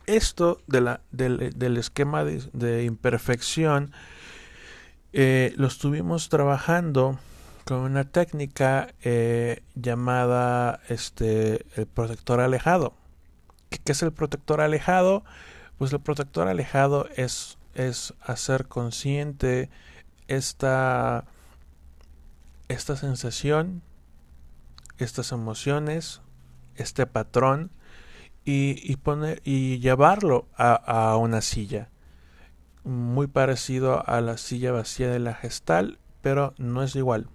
esto 0.06 0.62
de 0.68 0.82
la, 0.82 1.01
del, 1.12 1.77
esquema 1.77 2.24
de, 2.24 2.84
imperfección 2.84 3.91
eh, 5.13 5.53
lo 5.58 5.68
estuvimos 5.68 6.30
trabajando 6.30 7.20
con 7.65 7.80
una 7.80 8.06
técnica 8.06 8.94
eh, 9.03 9.62
llamada 9.75 10.80
este, 10.89 11.65
el 11.75 11.86
protector 11.86 12.39
alejado. 12.39 12.94
¿Qué, 13.70 13.91
es 13.91 14.01
el 14.01 14.12
protector 14.12 14.62
alejado? 14.62 15.24
Pues 15.77 15.94
el 15.94 16.00
protector 16.00 16.48
alejado 16.48 17.08
es, 17.15 17.58
es 17.75 18.13
hacer 18.22 18.68
consciente 18.68 19.70
esta, 20.27 21.25
esta 22.72 22.96
sensación, 22.96 23.82
estas 24.98 25.32
emociones, 25.32 26.22
este 26.75 27.06
patrón 27.06 27.72
y, 28.44 28.96
poner 28.98 29.42
y 29.44 29.80
llevarlo 29.80 30.48
a, 30.58 31.16
una 31.18 31.42
silla. 31.42 31.90
Muy 32.84 33.28
parecido 33.28 34.08
a 34.08 34.22
la 34.22 34.38
silla 34.38 34.72
vacía 34.72 35.10
de 35.12 35.20
la 35.20 35.36
gestal 35.36 36.00
pero 36.22 36.54
no 36.58 36.84
es 36.84 36.96
igual. 36.96 37.28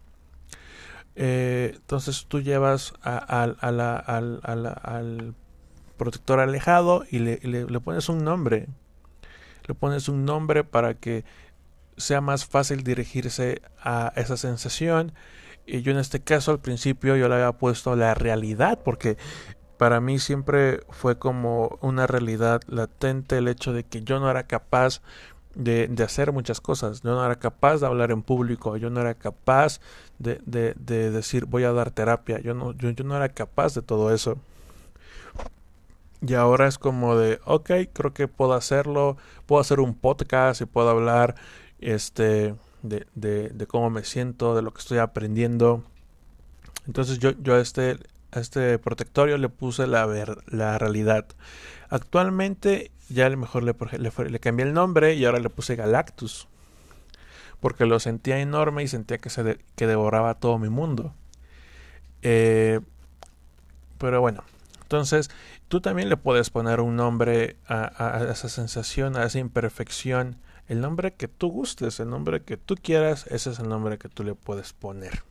Eh, 1.17 1.73
entonces 1.75 2.27
tú 2.29 2.41
llevas 2.41 2.95
al 3.03 3.57
protector 5.97 6.41
alejado 6.41 7.05
y 7.11 7.19
le, 7.19 7.39
le, 7.39 7.81
pones 7.81 8.09
un 8.09 8.25
nombre. 8.25 8.69
Le 9.67 9.75
pones 9.75 10.09
un 10.09 10.25
nombre 10.25 10.65
para 10.65 10.95
que 10.95 11.25
sea 11.97 12.21
más 12.21 12.47
fácil 12.47 12.83
dirigirse 12.83 13.63
a 13.83 14.13
esa 14.17 14.37
sensación 14.37 15.13
y 15.67 15.83
yo 15.83 15.93
en 15.93 15.99
este 15.99 16.21
caso 16.21 16.53
al 16.53 16.61
principio 16.61 17.17
yo 17.17 17.29
le 17.29 17.37
había 17.37 17.53
puesto 17.53 17.97
la 17.97 18.15
realidad 18.15 18.79
porque 18.85 19.17
para 19.77 20.01
mí 20.01 20.19
siempre 20.19 20.81
fue 20.91 21.19
como 21.19 21.79
una 21.81 22.07
realidad 22.07 22.63
latente 22.69 23.39
el 23.39 23.49
hecho 23.49 23.73
de 23.73 23.85
que 23.85 24.03
yo 24.03 24.21
no 24.21 24.31
era 24.31 24.47
capaz 24.47 25.03
de, 25.55 25.91
hacer 26.05 26.33
muchas 26.33 26.61
cosas. 26.61 27.03
Yo 27.03 27.11
no 27.11 27.25
era 27.25 27.37
capaz 27.37 27.79
de 27.79 27.87
hablar 27.87 28.11
en 28.11 28.23
público, 28.23 28.77
yo 28.77 28.91
no 28.91 29.01
era 29.01 29.15
capaz 29.15 29.81
de 30.19 30.41
decir 30.77 31.47
voy 31.47 31.65
a 31.65 31.73
dar 31.73 31.91
terapia, 31.91 32.41
yo 32.41 32.55
no, 32.55 32.73
yo, 32.73 32.91
yo, 32.91 33.05
no 33.05 33.17
era 33.17 33.29
capaz 33.31 33.75
de 33.75 33.83
todo 33.83 34.15
eso. 34.15 34.39
Y 36.23 36.35
ahora 36.35 36.67
es 36.67 36.79
como 36.79 37.17
de, 37.17 37.41
ok, 37.45 37.71
creo 37.93 38.15
que 38.15 38.29
puedo 38.29 38.55
hacerlo, 38.55 39.17
puedo 39.47 39.61
hacer 39.61 39.81
un 39.81 39.95
podcast 39.95 40.61
y 40.63 40.65
puedo 40.67 40.89
hablar 40.89 41.37
este, 41.81 42.55
de, 42.83 43.07
de, 43.15 43.49
de 43.51 43.67
cómo 43.67 43.91
me 43.91 44.05
siento, 44.05 44.55
de 44.55 44.63
lo 44.63 44.73
que 44.73 44.81
estoy 44.81 44.99
aprendiendo. 44.99 45.85
Entonces 46.87 47.19
yo, 47.19 47.33
yo 47.43 47.57
este, 47.59 47.99
a 48.33 48.41
este 48.41 48.79
protectorio 48.79 49.39
le 49.39 49.49
puse 49.49 49.87
la, 49.87 50.07
ver, 50.07 50.39
la 50.47 50.79
realidad. 50.79 51.27
Actualmente 51.89 52.91
ya 53.09 53.27
a 53.27 53.31
lo 53.31 53.37
mejor 53.37 53.63
le, 53.63 53.75
le, 53.99 54.41
cambié 54.41 54.67
el 54.67 54.73
nombre 54.73 55.15
y 55.15 55.25
ahora 55.25 55.39
le 55.39 55.51
puse 55.51 55.77
Galactus. 55.77 56.49
Porque 57.61 57.87
lo 57.87 57.99
sentía 58.01 58.39
enorme 58.39 58.83
y 58.83 58.89
sentía 58.89 59.19
que, 59.19 59.31
se 59.31 59.59
que 59.77 59.87
devoraba 59.87 60.35
todo 60.35 60.59
mi 60.59 60.69
mundo. 60.69 61.15
Eh, 62.23 62.81
pero 63.99 64.21
bueno, 64.21 64.45
entonces 64.83 65.31
tú 65.69 65.81
también 65.81 66.09
le 66.09 66.17
puedes 66.17 66.51
poner 66.51 66.81
un 66.81 66.97
nombre 66.97 67.57
a, 67.67 67.91
a, 67.97 68.31
esa 68.31 68.49
sensación, 68.49 69.17
a 69.17 69.25
esa 69.25 69.39
imperfección. 69.39 70.37
El 70.69 70.81
nombre 70.81 71.15
que 71.15 71.29
tú 71.29 71.49
gustes, 71.49 72.01
el 72.01 72.11
nombre 72.11 72.43
que 72.43 72.57
tú 72.57 72.75
quieras, 72.81 73.27
ese 73.29 73.51
es 73.51 73.59
el 73.59 73.69
nombre 73.69 73.99
que 73.99 74.09
tú 74.09 74.25
le 74.25 74.35
puedes 74.35 74.73
poner. 74.73 75.23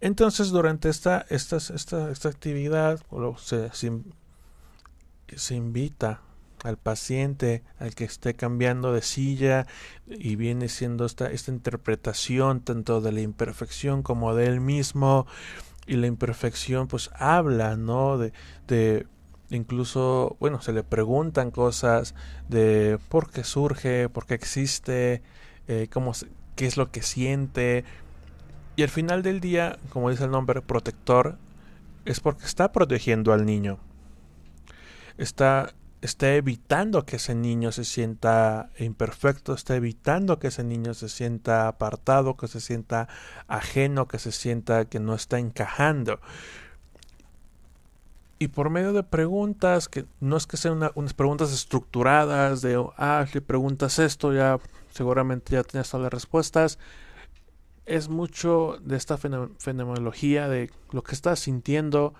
Entonces, 0.00 0.50
durante 0.50 0.88
esta, 0.88 1.24
esta, 1.30 1.56
esta, 1.56 2.10
esta 2.10 2.28
actividad 2.28 3.00
se, 3.38 3.70
se, 5.36 5.54
invita 5.54 6.20
al 6.64 6.76
paciente, 6.76 7.62
al 7.78 7.94
que 7.94 8.04
esté 8.04 8.34
cambiando 8.34 8.92
de 8.92 9.02
silla 9.02 9.66
y 10.06 10.36
viene 10.36 10.68
siendo 10.68 11.06
esta, 11.06 11.30
esta 11.30 11.50
interpretación 11.50 12.60
tanto 12.60 13.00
de 13.00 13.12
la 13.12 13.20
imperfección 13.20 14.02
como 14.02 14.34
de 14.34 14.46
él 14.46 14.60
mismo 14.60 15.26
y 15.86 15.96
la 15.96 16.08
imperfección 16.08 16.88
pues 16.88 17.10
habla, 17.14 17.76
¿no? 17.76 18.18
De, 18.18 18.32
de 18.66 19.06
incluso, 19.50 20.36
bueno, 20.40 20.60
se 20.60 20.72
le 20.72 20.82
preguntan 20.82 21.50
cosas 21.50 22.14
de 22.48 22.98
por 23.08 23.30
qué 23.30 23.44
surge, 23.44 24.08
por 24.08 24.26
qué 24.26 24.34
existe, 24.34 25.22
eh, 25.68 25.88
cómo, 25.92 26.12
qué 26.54 26.66
es 26.66 26.76
lo 26.76 26.90
que 26.90 27.02
siente. 27.02 27.84
Y 28.76 28.82
al 28.82 28.88
final 28.88 29.22
del 29.22 29.40
día, 29.40 29.78
como 29.90 30.10
dice 30.10 30.24
el 30.24 30.30
nombre, 30.30 30.62
protector, 30.62 31.38
es 32.04 32.20
porque 32.20 32.44
está 32.44 32.72
protegiendo 32.72 33.32
al 33.32 33.46
niño. 33.46 33.78
Está 35.18 35.72
está 36.06 36.34
evitando 36.34 37.04
que 37.04 37.16
ese 37.16 37.34
niño 37.34 37.72
se 37.72 37.84
sienta 37.84 38.70
imperfecto, 38.78 39.54
está 39.54 39.76
evitando 39.76 40.38
que 40.38 40.48
ese 40.48 40.64
niño 40.64 40.94
se 40.94 41.08
sienta 41.08 41.68
apartado, 41.68 42.36
que 42.36 42.48
se 42.48 42.60
sienta 42.60 43.08
ajeno, 43.48 44.06
que 44.06 44.18
se 44.18 44.32
sienta 44.32 44.86
que 44.86 45.00
no 45.00 45.14
está 45.14 45.38
encajando. 45.38 46.20
Y 48.38 48.48
por 48.48 48.68
medio 48.68 48.92
de 48.92 49.02
preguntas, 49.02 49.88
que 49.88 50.04
no 50.20 50.36
es 50.36 50.46
que 50.46 50.58
sean 50.58 50.80
unas 50.94 51.14
preguntas 51.14 51.52
estructuradas, 51.52 52.60
de, 52.60 52.84
ah, 52.98 53.26
si 53.32 53.40
preguntas 53.40 53.98
esto, 53.98 54.34
ya 54.34 54.58
seguramente 54.90 55.52
ya 55.52 55.62
tienes 55.62 55.88
todas 55.88 56.04
las 56.04 56.12
respuestas, 56.12 56.78
es 57.86 58.08
mucho 58.08 58.78
de 58.82 58.96
esta 58.96 59.16
fenomenología 59.16 60.48
de 60.48 60.70
lo 60.90 61.02
que 61.02 61.14
estás 61.14 61.38
sintiendo, 61.40 62.14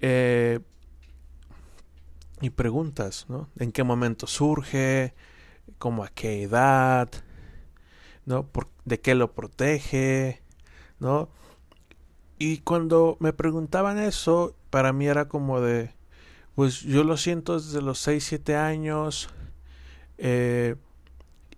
eh, 0.00 0.60
y 2.40 2.50
preguntas, 2.50 3.26
¿no? 3.28 3.48
¿En 3.58 3.72
qué 3.72 3.82
momento 3.82 4.26
surge? 4.26 5.14
¿Cómo 5.78 6.04
a 6.04 6.08
qué 6.08 6.42
edad? 6.42 7.08
¿No? 8.26 8.46
¿Por, 8.46 8.68
¿De 8.84 9.00
qué 9.00 9.14
lo 9.14 9.32
protege? 9.32 10.42
¿No? 11.00 11.30
Y 12.38 12.58
cuando 12.58 13.16
me 13.20 13.32
preguntaban 13.32 13.98
eso, 13.98 14.54
para 14.70 14.92
mí 14.92 15.06
era 15.06 15.28
como 15.28 15.60
de, 15.60 15.94
pues 16.54 16.80
yo 16.80 17.04
lo 17.04 17.16
siento 17.16 17.58
desde 17.58 17.82
los 17.82 17.98
6, 18.00 18.24
7 18.24 18.56
años, 18.56 19.28
eh, 20.18 20.76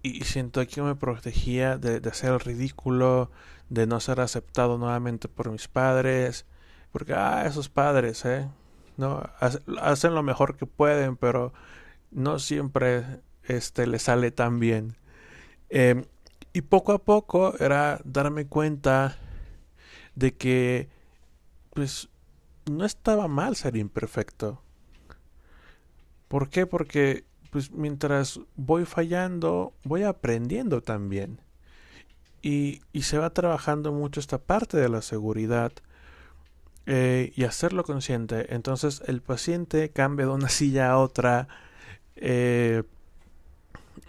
y 0.02 0.24
siento 0.24 0.66
que 0.66 0.82
me 0.82 0.94
protegía 0.94 1.76
de, 1.78 2.06
hacer 2.08 2.32
el 2.32 2.40
ridículo, 2.40 3.30
de 3.68 3.86
no 3.86 4.00
ser 4.00 4.20
aceptado 4.20 4.78
nuevamente 4.78 5.28
por 5.28 5.50
mis 5.50 5.68
padres, 5.68 6.46
porque, 6.92 7.14
ah, 7.14 7.44
esos 7.46 7.68
padres, 7.68 8.24
¿eh? 8.24 8.48
¿no? 8.96 9.22
Hacen 9.80 10.14
lo 10.14 10.22
mejor 10.22 10.56
que 10.56 10.66
pueden, 10.66 11.16
pero 11.16 11.52
no 12.10 12.38
siempre 12.38 13.20
este, 13.44 13.86
le 13.86 13.98
sale 13.98 14.30
tan 14.30 14.60
bien. 14.60 14.96
Em, 15.70 16.04
y 16.52 16.62
poco 16.62 16.92
a 16.92 16.98
poco 17.04 17.54
era 17.58 18.00
darme 18.04 18.46
cuenta 18.46 19.16
de 20.14 20.36
que, 20.36 20.88
pues, 21.74 22.09
no 22.66 22.84
estaba 22.84 23.28
mal 23.28 23.56
ser 23.56 23.76
imperfecto. 23.76 24.62
¿Por 26.28 26.48
qué? 26.48 26.66
Porque, 26.66 27.24
pues, 27.50 27.70
mientras 27.72 28.40
voy 28.56 28.84
fallando, 28.84 29.72
voy 29.84 30.04
aprendiendo 30.04 30.82
también. 30.82 31.40
Y, 32.42 32.80
y 32.92 33.02
se 33.02 33.18
va 33.18 33.30
trabajando 33.30 33.92
mucho 33.92 34.20
esta 34.20 34.38
parte 34.38 34.78
de 34.78 34.88
la 34.88 35.02
seguridad 35.02 35.72
eh, 36.86 37.32
y 37.36 37.44
hacerlo 37.44 37.84
consciente. 37.84 38.52
Entonces 38.54 39.02
el 39.06 39.20
paciente 39.20 39.90
cambia 39.90 40.26
de 40.26 40.32
una 40.32 40.48
silla 40.50 40.90
a 40.90 40.98
otra 40.98 41.46
eh, 42.16 42.82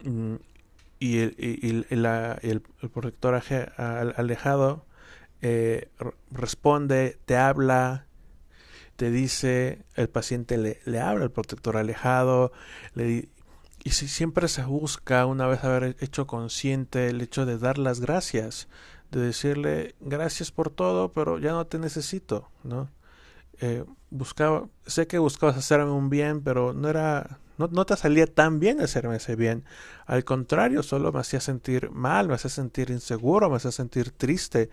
mm, 0.04 0.36
y, 1.00 1.20
el, 1.20 1.86
el, 1.90 2.62
protector 2.92 3.42
alejado 3.78 4.86
eh, 5.42 5.90
responde, 6.32 7.18
te 7.26 7.38
habla, 7.38 8.06
te 9.02 9.10
dice, 9.10 9.84
el 9.96 10.10
paciente 10.10 10.60
le, 10.60 10.80
le 10.86 11.00
habla 11.00 11.24
al 11.24 11.32
protector 11.32 11.76
alejado, 11.76 12.52
le, 12.94 13.30
y 13.84 13.90
si 13.90 14.08
siempre 14.08 14.48
se 14.48 14.64
busca, 14.64 15.26
una 15.26 15.48
vez 15.48 15.64
haber 15.64 15.96
hecho 16.02 16.28
consciente 16.28 17.10
el 17.10 17.20
hecho 17.20 17.48
de 17.48 17.58
dar 17.58 17.80
las 17.80 18.00
gracias, 18.00 18.68
de 19.10 19.22
decirle 19.22 19.96
gracias 20.02 20.52
por 20.52 20.70
todo, 20.70 21.12
pero 21.14 21.40
ya 21.40 21.50
no 21.50 21.66
te 21.66 21.80
necesito, 21.80 22.52
¿no? 22.64 22.92
Eh, 23.60 23.86
buscaba, 24.12 24.68
sé 24.86 25.08
que 25.08 25.18
buscabas 25.18 25.58
hacerme 25.58 25.90
un 25.90 26.12
bien, 26.12 26.44
pero 26.44 26.72
no 26.72 26.88
era, 26.88 27.40
no, 27.58 27.70
no, 27.72 27.88
te 27.88 27.98
salía 27.98 28.28
tan 28.28 28.60
bien 28.60 28.82
hacerme 28.82 29.16
ese 29.16 29.36
bien. 29.36 29.64
Al 30.06 30.24
contrario, 30.26 30.84
solo 30.84 31.12
me 31.12 31.22
hacía 31.22 31.40
sentir 31.40 31.90
mal, 31.90 32.28
me 32.28 32.36
hacía 32.36 32.52
sentir 32.52 32.92
inseguro, 32.92 33.50
me 33.50 33.56
hacía 33.56 33.72
sentir 33.72 34.12
triste. 34.12 34.70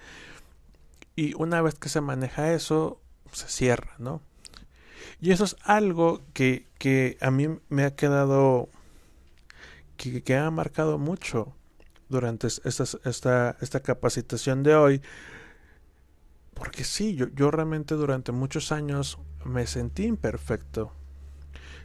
Y 1.16 1.32
una 1.32 1.62
vez 1.62 1.76
que 1.76 1.88
se 1.88 2.02
maneja 2.02 2.52
eso, 2.52 3.00
se 3.32 3.48
cierra, 3.48 3.94
¿no? 3.98 4.22
Y 5.20 5.32
eso 5.32 5.44
es 5.44 5.56
algo 5.64 6.22
que, 6.32 6.66
que 6.78 7.16
a 7.20 7.30
mí 7.30 7.48
me 7.68 7.84
ha 7.84 7.94
quedado, 7.94 8.68
que, 9.96 10.22
que 10.22 10.36
ha 10.36 10.50
marcado 10.50 10.98
mucho 10.98 11.54
durante 12.08 12.46
esta, 12.46 12.84
esta, 13.04 13.56
esta 13.60 13.80
capacitación 13.80 14.62
de 14.62 14.74
hoy. 14.74 15.02
Porque 16.54 16.84
sí, 16.84 17.14
yo, 17.14 17.26
yo 17.34 17.50
realmente 17.50 17.94
durante 17.94 18.32
muchos 18.32 18.72
años 18.72 19.18
me 19.44 19.66
sentí 19.66 20.04
imperfecto. 20.04 20.92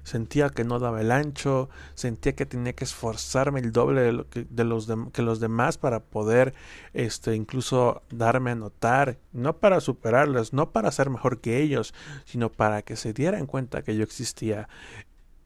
Sentía 0.04 0.50
que 0.50 0.64
no 0.66 0.80
daba 0.80 1.02
el 1.02 1.12
ancho, 1.12 1.70
sentía 1.96 2.36
que 2.36 2.46
tenía 2.46 2.74
que 2.74 2.84
esforzarme 2.84 3.62
el 3.62 3.72
doble 3.72 4.02
de, 4.02 4.12
lo 4.12 4.30
que, 4.30 4.46
de 4.50 4.64
los 4.66 4.88
que 5.14 5.22
los 5.22 5.40
demás 5.40 5.78
para 5.78 6.02
poder 6.02 6.54
este, 6.94 7.36
incluso 7.36 8.02
darme 8.10 8.52
a 8.52 8.56
notar, 8.56 9.18
no 9.32 9.58
para 9.58 9.80
superarlos, 9.80 10.52
no 10.52 10.72
para 10.72 10.92
ser 10.92 11.10
mejor 11.10 11.40
que 11.40 11.62
ellos, 11.62 11.94
sino 12.26 12.52
para 12.52 12.82
que 12.82 12.98
se 12.98 13.14
dieran 13.14 13.46
cuenta 13.46 13.84
que 13.84 13.96
yo 13.96 14.04
existía. 14.04 14.68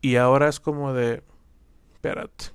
Y 0.01 0.15
ahora 0.15 0.47
es 0.49 0.59
como 0.59 0.93
de, 0.93 1.23
espérate, 1.93 2.45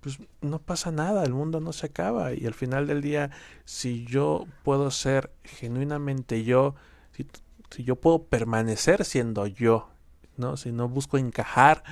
pues 0.00 0.18
no 0.40 0.58
pasa 0.60 0.90
nada, 0.90 1.24
el 1.24 1.32
mundo 1.32 1.60
no 1.60 1.72
se 1.72 1.86
acaba 1.86 2.32
y 2.32 2.46
al 2.46 2.54
final 2.54 2.86
del 2.86 3.02
día, 3.02 3.30
si 3.64 4.04
yo 4.04 4.46
puedo 4.62 4.90
ser 4.90 5.30
genuinamente 5.44 6.44
yo, 6.44 6.74
si, 7.12 7.26
si 7.70 7.84
yo 7.84 7.96
puedo 7.96 8.24
permanecer 8.24 9.04
siendo 9.04 9.46
yo, 9.46 9.90
¿no? 10.40 10.56
Si 10.56 10.72
no 10.72 10.88
busco 10.88 11.18
encajar, 11.18 11.84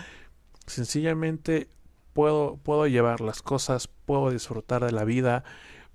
sencillamente 0.66 1.68
puedo, 2.12 2.56
puedo 2.56 2.86
llevar 2.86 3.20
las 3.20 3.42
cosas, 3.42 3.88
puedo 3.88 4.30
disfrutar 4.30 4.84
de 4.84 4.92
la 4.92 5.04
vida, 5.04 5.44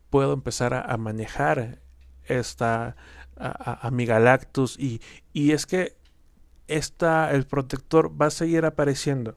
puedo 0.09 0.33
empezar 0.33 0.73
a, 0.73 0.95
manejar 0.97 1.81
esta 2.25 2.95
a, 3.35 3.89
mi 3.91 4.05
Galactus 4.05 4.79
y, 4.79 5.01
y 5.33 5.51
es 5.51 5.65
que 5.65 5.97
esta, 6.67 7.31
el 7.31 7.45
protector 7.45 8.09
va 8.21 8.27
a 8.27 8.31
seguir 8.31 8.65
apareciendo 8.65 9.35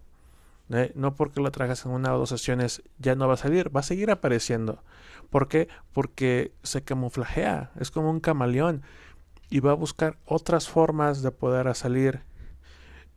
¿eh? 0.70 0.92
No 0.94 1.14
porque 1.14 1.40
lo 1.40 1.50
tragas 1.50 1.85
en 1.85 1.92
una 1.92 2.14
o 2.14 2.18
dos 2.18 2.31
sesiones 2.31 2.83
ya 2.98 3.14
no 3.14 3.29
va 3.29 3.35
a 3.35 3.38
salir, 3.38 3.74
va 3.74 3.81
a 3.81 3.85
seguir 3.85 4.11
apareciendo. 4.11 4.83
¿Por 5.31 5.48
qué? 5.48 5.68
Porque 5.92 6.52
se 6.62 6.83
camuflajea, 6.83 7.70
es 7.79 7.90
como 7.90 8.11
un 8.11 8.20
camaleón 8.20 8.83
y 9.50 9.61
va 9.61 9.72
a 9.72 9.74
buscar 9.74 10.18
otras 10.24 10.68
formas 10.68 11.22
de 11.22 11.31
poder 11.31 11.72
salir. 11.74 12.22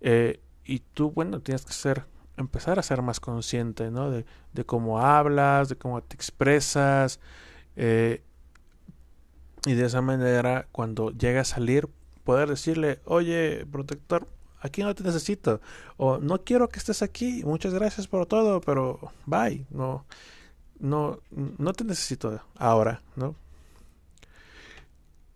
Eh, 0.02 0.40
y 0.66 0.80
tú, 0.80 1.12
bueno, 1.12 1.42
tienes 1.42 1.66
que 1.66 1.74
ser, 1.74 2.06
empezar 2.38 2.80
a 2.80 2.84
ser 2.84 3.02
más 3.02 3.20
consciente, 3.20 3.92
¿no? 3.92 4.12
De, 4.12 4.26
de 4.54 4.66
cómo 4.66 5.00
hablas, 5.00 5.70
de 5.70 5.76
cómo 5.76 6.02
te 6.02 6.16
expresas. 6.16 7.20
Eh, 7.76 8.22
y 9.66 9.74
de 9.74 9.86
esa 9.86 10.02
manera, 10.02 10.68
cuando 10.72 11.12
llega 11.12 11.42
a 11.42 11.46
salir, 11.46 11.90
poder 12.24 12.50
decirle, 12.50 13.00
oye, 13.06 13.66
protector, 13.72 14.28
aquí 14.62 14.84
no 14.84 14.94
te 14.96 15.04
necesito. 15.04 15.62
O 15.98 16.18
no 16.20 16.44
quiero 16.44 16.70
que 16.70 16.80
estés 16.80 17.02
aquí, 17.02 17.44
muchas 17.44 17.74
gracias 17.74 18.08
por 18.08 18.26
todo, 18.26 18.62
pero 18.62 19.00
bye, 19.26 19.66
no, 19.70 20.06
no, 20.80 21.20
no 21.32 21.74
te 21.74 21.84
necesito 21.84 22.42
ahora, 22.58 23.02
¿no? 23.16 23.36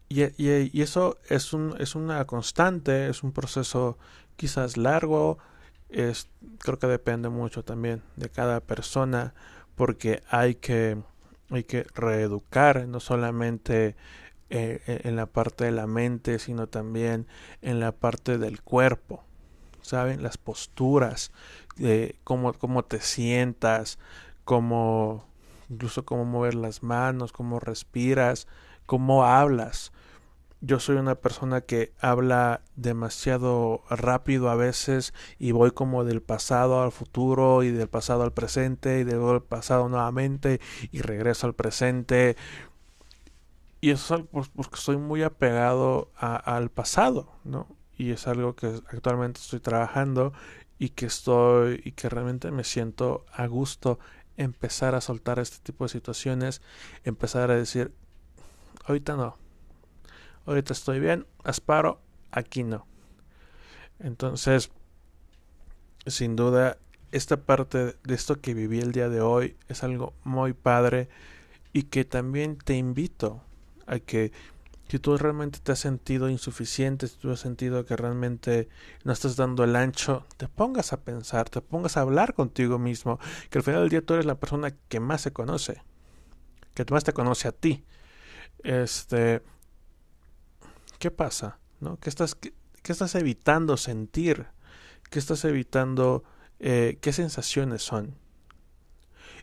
Y, 0.09 0.23
y, 0.37 0.81
eso 0.81 1.17
es, 1.27 1.53
un, 1.53 1.75
es 1.79 1.95
una 1.95 2.25
constante, 2.25 3.09
es 3.09 3.23
un 3.23 3.31
proceso 3.31 3.97
quizás 4.35 4.77
largo, 4.77 5.37
es, 5.89 6.29
creo 6.59 6.79
que 6.79 6.87
depende 6.87 7.29
mucho 7.29 7.63
también 7.63 8.01
de 8.15 8.29
cada 8.29 8.59
persona, 8.59 9.33
porque 9.75 10.21
hay 10.29 10.55
que, 10.55 10.97
hay 11.49 11.63
que 11.63 11.85
reeducar 11.95 12.87
no 12.87 12.99
solamente 12.99 13.95
eh, 14.49 14.81
eh, 14.85 15.01
en 15.05 15.15
la 15.15 15.25
parte 15.25 15.65
de 15.65 15.71
la 15.71 15.87
mente, 15.87 16.37
sino 16.39 16.67
también 16.67 17.27
en 17.61 17.79
la 17.79 17.91
parte 17.91 18.37
del 18.37 18.61
cuerpo. 18.61 19.23
¿Saben? 19.81 20.23
Las 20.23 20.37
posturas, 20.37 21.31
eh, 21.79 22.15
cómo, 22.23 22.53
cómo 22.53 22.85
te 22.85 23.01
sientas, 23.01 23.99
cómo, 24.45 25.25
incluso 25.69 26.05
cómo 26.05 26.23
mover 26.23 26.55
las 26.55 26.83
manos, 26.83 27.33
cómo 27.33 27.59
respiras, 27.59 28.47
cómo 28.85 29.25
hablas. 29.25 29.91
Yo 30.65 30.79
soy 30.79 30.95
una 30.95 31.15
persona 31.15 31.59
que 31.59 31.91
habla 31.99 32.61
demasiado 32.77 33.83
rápido 33.89 34.49
a 34.49 34.55
veces 34.55 35.13
y 35.37 35.51
voy 35.51 35.71
como 35.71 36.05
del 36.05 36.21
pasado 36.21 36.81
al 36.81 36.93
futuro 36.93 37.63
y 37.63 37.71
del 37.71 37.89
pasado 37.89 38.23
al 38.23 38.31
presente 38.31 39.01
y 39.01 39.03
del 39.03 39.41
pasado 39.41 39.89
nuevamente 39.89 40.61
y 40.93 41.01
regreso 41.01 41.47
al 41.47 41.53
presente. 41.53 42.37
Y 43.81 43.89
eso 43.89 44.05
es 44.05 44.11
algo 44.21 44.45
porque 44.55 44.75
estoy 44.75 44.95
muy 44.95 45.21
apegado 45.21 46.11
al 46.15 46.69
pasado, 46.69 47.33
¿no? 47.43 47.67
Y 47.97 48.11
es 48.11 48.25
algo 48.27 48.55
que 48.55 48.67
actualmente 48.67 49.41
estoy 49.41 49.59
trabajando 49.59 50.31
y 50.79 50.89
que 50.89 51.07
estoy 51.07 51.81
y 51.83 51.91
que 51.91 52.07
realmente 52.07 52.51
me 52.51 52.63
siento 52.63 53.25
a 53.33 53.47
gusto 53.47 53.99
empezar 54.37 54.95
a 54.95 55.01
soltar 55.01 55.39
este 55.39 55.57
tipo 55.61 55.83
de 55.83 55.89
situaciones, 55.89 56.61
empezar 57.03 57.51
a 57.51 57.55
decir, 57.55 57.93
ahorita 58.85 59.17
no, 59.17 59.42
ahorita 60.45 60.73
estoy 60.73 60.99
bien, 60.99 61.25
asparo, 61.43 62.01
aquí 62.31 62.63
no. 62.63 62.85
Entonces, 63.99 64.71
sin 66.05 66.35
duda, 66.35 66.77
esta 67.11 67.37
parte 67.37 67.95
de 68.03 68.15
esto 68.15 68.41
que 68.41 68.53
viví 68.53 68.79
el 68.79 68.91
día 68.91 69.09
de 69.09 69.21
hoy 69.21 69.55
es 69.69 69.83
algo 69.83 70.13
muy 70.23 70.53
padre 70.53 71.09
y 71.71 71.83
que 71.83 72.05
también 72.05 72.57
te 72.57 72.75
invito 72.75 73.41
a 73.85 73.99
que 73.99 74.31
si 74.89 74.99
tú 74.99 75.17
realmente 75.17 75.59
te 75.59 75.71
has 75.71 75.79
sentido 75.79 76.29
insuficiente, 76.29 77.07
si 77.07 77.17
tú 77.17 77.31
has 77.31 77.39
sentido 77.39 77.85
que 77.85 77.95
realmente 77.95 78.69
no 79.03 79.11
estás 79.11 79.35
dando 79.35 79.63
el 79.63 79.75
ancho, 79.75 80.25
te 80.37 80.47
pongas 80.47 80.93
a 80.93 81.01
pensar, 81.01 81.49
te 81.49 81.61
pongas 81.61 81.97
a 81.97 82.01
hablar 82.01 82.35
contigo 82.35 82.77
mismo, 82.77 83.19
que 83.49 83.57
al 83.57 83.63
final 83.63 83.81
del 83.81 83.89
día 83.89 84.01
tú 84.01 84.13
eres 84.13 84.25
la 84.25 84.35
persona 84.35 84.71
que 84.89 84.99
más 84.99 85.21
se 85.21 85.33
conoce, 85.33 85.81
que 86.75 86.85
más 86.91 87.03
te 87.03 87.13
conoce 87.13 87.47
a 87.47 87.53
ti. 87.53 87.83
Este, 88.63 89.41
¿qué 91.03 91.11
pasa? 91.11 91.59
¿No? 91.81 91.99
¿Qué 91.99 92.09
estás, 92.09 92.33
qué, 92.33 92.53
estás 92.85 93.13
evitando 93.15 93.75
sentir? 93.75 94.45
¿Qué 95.09 95.19
estás 95.19 95.43
evitando? 95.43 96.23
Eh, 96.61 96.97
¿Qué 97.01 97.11
sensaciones 97.11 97.83
son? 97.83 98.15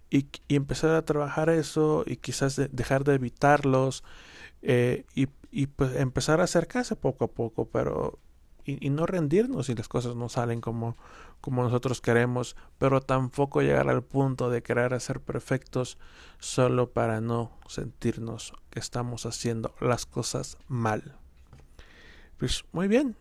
Y, 0.08 0.28
empezar 0.48 0.92
a 0.92 1.04
trabajar 1.04 1.50
eso 1.50 2.04
y 2.06 2.16
quizás 2.16 2.58
dejar 2.72 3.04
de 3.04 3.12
evitarlos 3.16 4.04
eh, 4.62 5.04
y, 5.14 5.28
y, 5.50 5.66
pues 5.66 5.96
empezar 5.96 6.40
a 6.40 6.44
acercarse 6.44 6.96
poco 6.96 7.26
a 7.26 7.28
poco, 7.28 7.66
pero 7.66 8.18
y, 8.64 8.86
y, 8.86 8.88
no 8.88 9.04
rendirnos 9.04 9.66
si 9.66 9.74
las 9.74 9.88
cosas 9.88 10.16
no 10.16 10.30
salen 10.30 10.62
como, 10.62 10.96
como 11.42 11.62
nosotros 11.62 12.00
queremos, 12.00 12.56
pero 12.78 13.02
tampoco 13.02 13.60
llegar 13.60 13.90
al 13.90 14.02
punto 14.02 14.48
de 14.48 14.62
querer 14.62 14.98
ser 14.98 15.20
perfectos 15.20 15.98
solo 16.38 16.90
para 16.90 17.20
no 17.20 17.52
sentirnos 17.68 18.54
que 18.70 18.78
estamos 18.78 19.26
haciendo 19.26 19.74
las 19.78 20.06
cosas 20.06 20.56
mal. 20.66 21.19
Pues 22.40 22.64
muy 22.72 22.88
bien. 22.88 23.16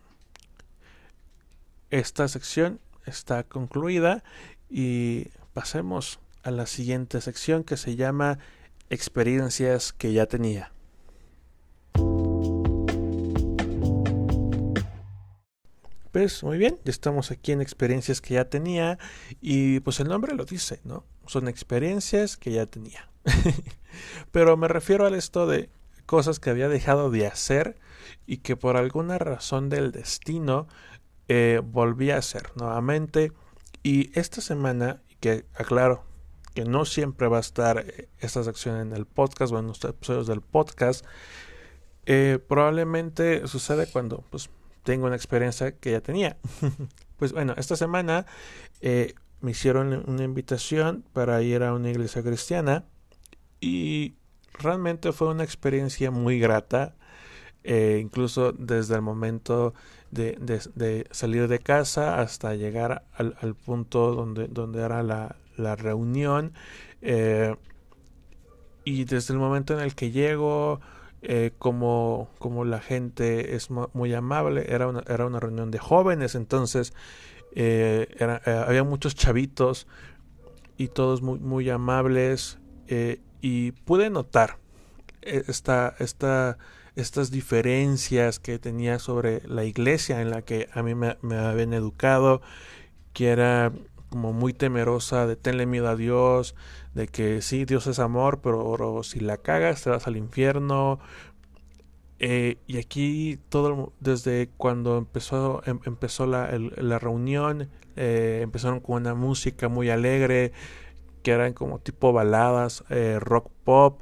Esta 1.90 2.30
sección 2.30 2.80
está 3.06 3.44
concluida 3.44 4.24
y 4.70 5.26
pasemos 5.54 6.22
a 6.42 6.52
la 6.52 6.66
siguiente 6.66 7.20
sección 7.20 7.66
que 7.66 7.76
se 7.76 7.98
llama 7.98 8.40
experiencias 8.90 9.92
que 9.92 10.14
ya 10.14 10.26
tenía. 10.26 10.72
Pues 16.14 16.42
muy 16.42 16.58
bien, 16.58 16.80
ya 16.86 16.92
estamos 16.92 17.30
aquí 17.30 17.52
en 17.52 17.62
experiencias 17.62 18.22
que 18.22 18.36
ya 18.36 18.46
tenía 18.46 19.00
y 19.42 19.82
pues 19.82 20.00
el 20.00 20.08
nombre 20.08 20.34
lo 20.34 20.46
dice, 20.46 20.80
¿no? 20.86 21.04
Son 21.28 21.50
experiencias 21.50 22.38
que 22.38 22.54
ya 22.54 22.66
tenía. 22.68 23.10
Pero 24.32 24.56
me 24.56 24.70
refiero 24.70 25.06
a 25.06 25.18
esto 25.18 25.46
de 25.46 25.70
cosas 26.06 26.40
que 26.40 26.52
había 26.52 26.70
dejado 26.70 27.12
de 27.12 27.28
hacer 27.28 27.76
y 28.26 28.38
que 28.38 28.56
por 28.56 28.78
alguna 28.78 29.18
razón 29.18 29.70
del 29.70 29.92
destino 29.92 30.68
eh, 31.28 31.62
volví 31.64 32.12
a 32.12 32.18
hacer 32.18 32.52
nuevamente. 32.56 33.32
Y 33.84 34.18
esta 34.20 34.42
semana, 34.42 35.02
que 35.20 35.46
aclaro 35.56 36.04
que 36.54 36.66
no 36.66 36.86
siempre 36.86 37.28
va 37.28 37.38
a 37.38 37.42
estar 37.42 37.80
eh, 37.80 38.10
esta 38.20 38.44
sección 38.44 38.78
en 38.78 38.94
el 38.94 39.06
podcast 39.06 39.54
o 39.54 39.60
en 39.60 39.68
los 39.68 39.84
episodios 39.84 40.28
del 40.28 40.42
podcast, 40.42 41.06
eh, 42.06 42.40
probablemente 42.48 43.48
sucede 43.48 43.88
cuando 43.88 44.24
pues, 44.30 44.50
tengo 44.84 45.06
una 45.06 45.16
experiencia 45.16 45.78
que 45.78 45.92
ya 45.92 46.02
tenía. 46.02 46.38
pues 47.18 47.32
bueno, 47.34 47.54
esta 47.58 47.76
semana 47.76 48.26
me 48.82 49.52
hicieron 49.52 50.04
una 50.10 50.24
invitación 50.24 51.06
para 51.14 51.42
ir 51.42 51.64
a 51.64 51.74
una 51.74 51.90
iglesia 51.90 52.24
cristiana 52.24 52.86
y 53.62 54.16
realmente 54.54 55.12
fue 55.12 55.30
una 55.30 55.44
experiencia 55.44 56.12
muy 56.12 56.40
grata. 56.40 56.96
Eh, 57.64 58.00
incluso 58.02 58.54
desde 58.54 58.96
el 58.96 59.02
momento 59.02 59.74
de, 60.12 61.08
salir 61.12 61.48
de 61.50 61.60
casa 61.60 62.22
hasta 62.22 62.56
llegar 62.56 63.04
al, 63.14 63.54
punto 63.54 64.16
donde, 64.16 64.48
donde 64.48 64.82
era 64.82 65.04
la, 65.04 65.36
reunión. 65.76 66.54
Eh, 67.02 67.56
y 68.86 69.04
desde 69.04 69.34
el 69.34 69.40
momento 69.40 69.74
en 69.74 69.82
el 69.82 69.94
que 69.94 70.12
llego, 70.12 70.80
eh, 71.22 71.52
como, 71.60 72.30
como 72.40 72.64
la 72.64 72.80
gente 72.80 73.56
es 73.56 73.70
muy 73.70 74.14
amable, 74.14 74.66
era 74.74 74.88
una, 74.88 75.04
era 75.06 75.26
una 75.26 75.40
reunión 75.40 75.70
de 75.70 75.80
jóvenes, 75.80 76.36
entonces 76.36 76.94
había 77.56 78.84
muchos 78.84 79.16
chavitos 79.16 79.86
y 80.78 80.88
todos 80.88 81.22
muy, 81.22 81.40
muy 81.40 81.70
amables 81.70 82.58
y 83.42 83.72
pude 83.72 84.10
notar 84.10 84.58
esta, 85.22 85.94
esta 86.00 86.58
estas 86.96 87.32
diferencias 87.32 88.40
que 88.40 88.60
tenía 88.60 89.00
sobre 89.00 89.42
la 89.48 89.64
iglesia 89.66 90.22
en 90.22 90.32
la 90.32 90.42
que 90.42 90.70
a 90.74 90.84
mí 90.84 90.96
me, 90.96 91.18
habían 91.36 91.74
educado, 91.74 92.42
que 93.14 93.30
era 93.30 93.72
como 94.10 94.34
muy 94.34 94.54
temerosa 94.54 95.28
de 95.28 95.36
tenerle 95.36 95.66
miedo 95.66 95.88
a 95.88 95.96
Dios, 95.96 96.56
de 96.94 97.08
que 97.08 97.42
sí, 97.42 97.66
Dios 97.66 97.88
es 97.88 98.00
amor, 98.00 98.42
pero, 98.42 99.04
si 99.04 99.20
la 99.20 99.38
cagas 99.38 99.84
te 99.84 99.90
vas 99.90 100.08
al 100.08 100.18
infierno. 100.18 101.00
Eh, 102.22 102.58
y 102.68 102.78
aquí 102.78 103.40
todo 103.48 103.94
desde 104.02 104.50
cuando 104.58 104.98
empezó 104.98 105.62
em, 105.66 105.80
empezó 105.86 106.26
la, 106.26 106.52
la 106.76 107.00
reunión 107.00 107.70
eh, 108.02 108.40
empezaron 108.44 108.80
con 108.80 108.96
una 108.96 109.14
música 109.14 109.68
muy 109.68 109.90
alegre 109.90 110.54
que 111.22 111.32
eran 111.32 111.52
como 111.52 111.80
tipo 111.80 112.14
baladas 112.14 112.86
eh, 112.90 113.18
rock 113.20 113.52
pop 113.66 114.02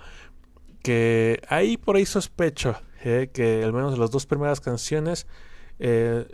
que 0.81 1.41
ahí 1.49 1.77
por 1.77 1.95
ahí 1.95 2.05
sospecho 2.05 2.75
eh, 3.03 3.29
que 3.31 3.63
al 3.63 3.73
menos 3.73 3.97
las 3.97 4.11
dos 4.11 4.25
primeras 4.25 4.59
canciones 4.59 5.27
eh, 5.79 6.27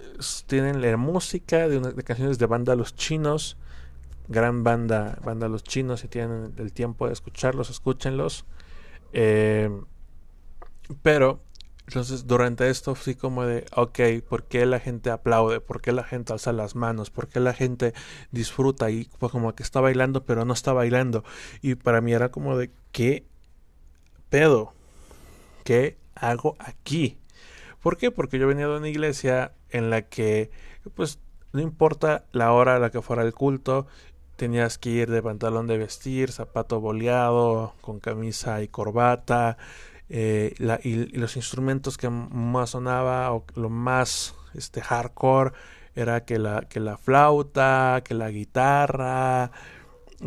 tienen 0.48 0.82
la 0.82 0.96
música 0.98 1.68
de, 1.68 2.04
canciones 2.04 2.40
de 2.40 2.46
banda 2.46 2.76
Los 2.76 2.96
Chinos, 2.96 3.58
gran 4.28 4.64
banda, 4.64 5.20
banda 5.24 5.50
Los 5.50 5.64
Chinos, 5.64 6.00
si 6.00 6.08
tienen 6.08 6.54
el 6.58 6.72
tiempo 6.72 7.08
de 7.08 7.14
escucharlos, 7.14 7.70
escúchenlos. 7.70 8.46
Eh, 9.12 9.70
pero, 11.02 11.42
entonces 11.86 12.28
durante 12.28 12.70
esto 12.70 12.96
sí 12.96 13.16
como 13.16 13.46
de, 13.46 13.66
ok, 13.76 14.00
¿por 14.28 14.46
qué 14.46 14.66
la 14.66 14.80
gente 14.80 15.12
aplaude? 15.12 15.60
¿Por 15.60 15.82
qué 15.82 15.92
la 15.92 16.06
gente 16.06 16.32
alza 16.32 16.54
las 16.54 16.76
manos? 16.76 17.10
¿Por 17.10 17.28
qué 17.28 17.42
la 17.42 17.54
gente 17.54 17.94
disfruta? 18.32 18.90
Y 18.90 19.10
pues 19.20 19.32
como 19.34 19.54
que 19.54 19.64
está 19.64 19.82
bailando, 19.82 20.26
pero 20.26 20.46
no 20.46 20.54
está 20.54 20.72
bailando. 20.72 21.26
Y 21.62 21.76
para 21.76 22.00
mí 22.00 22.14
era 22.14 22.32
como 22.32 22.58
de, 22.58 22.72
¿qué 22.94 23.28
pedo? 24.34 24.74
¿Qué 25.64 26.00
hago 26.16 26.56
aquí? 26.58 27.20
¿Por 27.84 27.98
qué? 27.98 28.10
Porque 28.10 28.40
yo 28.40 28.48
venía 28.48 28.68
de 28.68 28.78
una 28.78 28.90
iglesia 28.90 29.54
en 29.70 29.92
la 29.92 30.02
que, 30.02 30.50
pues, 30.96 31.20
no 31.52 31.62
importa 31.62 32.26
la 32.32 32.52
hora 32.52 32.78
a 32.78 32.80
la 32.80 32.90
que 32.90 33.04
fuera 33.04 33.22
el 33.22 33.36
culto, 33.36 33.86
tenías 34.36 34.80
que 34.80 34.90
ir 34.90 35.12
de 35.12 35.22
pantalón 35.22 35.68
de 35.68 35.78
vestir, 35.78 36.32
zapato 36.32 36.80
boleado, 36.80 37.76
con 37.82 38.00
camisa 38.00 38.64
y 38.64 38.70
corbata, 38.70 39.58
eh, 40.10 40.56
y, 40.84 41.16
los 41.16 41.36
instrumentos 41.36 42.00
que 42.00 42.10
más 42.10 42.72
sonaba 42.72 43.32
o 43.34 43.46
lo 43.54 43.70
más 43.70 44.34
este 44.56 44.82
hardcore 44.82 45.52
era 45.94 46.26
que 46.26 46.40
la 46.40 46.62
que 46.62 46.80
la 46.80 46.98
flauta, 46.98 48.02
que 48.04 48.16
la 48.16 48.32
guitarra, 48.32 49.52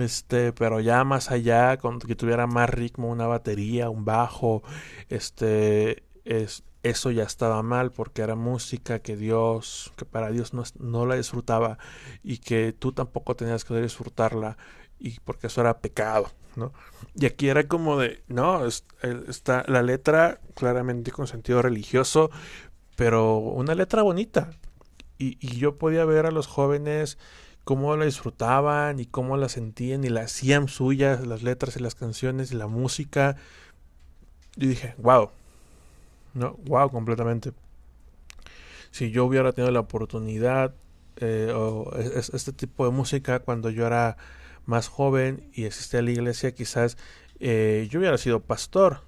este, 0.00 0.52
pero 0.52 0.80
ya 0.80 1.04
más 1.04 1.30
allá, 1.30 1.76
con 1.78 1.98
que 1.98 2.14
tuviera 2.16 2.46
más 2.46 2.70
ritmo, 2.70 3.08
una 3.08 3.26
batería, 3.26 3.90
un 3.90 4.04
bajo, 4.04 4.62
este, 5.08 6.04
es, 6.24 6.64
eso 6.82 7.10
ya 7.10 7.24
estaba 7.24 7.62
mal 7.62 7.90
porque 7.90 8.22
era 8.22 8.34
música 8.34 9.00
que 9.00 9.16
Dios, 9.16 9.92
que 9.96 10.04
para 10.04 10.30
Dios 10.30 10.54
no, 10.54 10.62
no 10.78 11.06
la 11.06 11.16
disfrutaba 11.16 11.78
y 12.22 12.38
que 12.38 12.72
tú 12.72 12.92
tampoco 12.92 13.34
tenías 13.36 13.64
que 13.64 13.80
disfrutarla 13.80 14.56
y 14.98 15.18
porque 15.20 15.48
eso 15.48 15.60
era 15.60 15.78
pecado, 15.80 16.30
¿no? 16.54 16.72
Y 17.14 17.26
aquí 17.26 17.48
era 17.48 17.66
como 17.68 17.98
de, 17.98 18.22
no, 18.28 18.66
está 18.66 19.64
la 19.68 19.82
letra 19.82 20.40
claramente 20.54 21.12
con 21.12 21.26
sentido 21.26 21.62
religioso, 21.62 22.30
pero 22.96 23.38
una 23.38 23.74
letra 23.74 24.02
bonita. 24.02 24.50
Y, 25.18 25.38
y 25.40 25.56
yo 25.56 25.76
podía 25.78 26.04
ver 26.04 26.26
a 26.26 26.30
los 26.30 26.46
jóvenes 26.46 27.18
cómo 27.66 27.96
la 27.96 28.04
disfrutaban 28.04 29.00
y 29.00 29.06
cómo 29.06 29.36
la 29.36 29.48
sentían 29.48 30.04
y 30.04 30.08
la 30.08 30.20
hacían 30.20 30.68
suyas, 30.68 31.26
las 31.26 31.42
letras 31.42 31.76
y 31.76 31.80
las 31.80 31.96
canciones 31.96 32.52
y 32.52 32.54
la 32.54 32.68
música. 32.68 33.36
Y 34.54 34.68
dije, 34.68 34.94
wow, 34.98 35.30
¿no? 36.32 36.56
Wow, 36.66 36.90
completamente. 36.92 37.52
Si 38.92 39.10
yo 39.10 39.24
hubiera 39.24 39.50
tenido 39.50 39.72
la 39.72 39.80
oportunidad 39.80 40.76
eh, 41.16 41.52
o 41.52 41.90
este 41.96 42.52
tipo 42.52 42.84
de 42.84 42.92
música 42.92 43.40
cuando 43.40 43.68
yo 43.70 43.84
era 43.84 44.16
más 44.64 44.86
joven 44.86 45.50
y 45.52 45.64
existía 45.64 46.02
la 46.02 46.12
iglesia, 46.12 46.54
quizás 46.54 46.96
eh, 47.40 47.88
yo 47.90 47.98
hubiera 47.98 48.16
sido 48.16 48.38
pastor. 48.38 49.00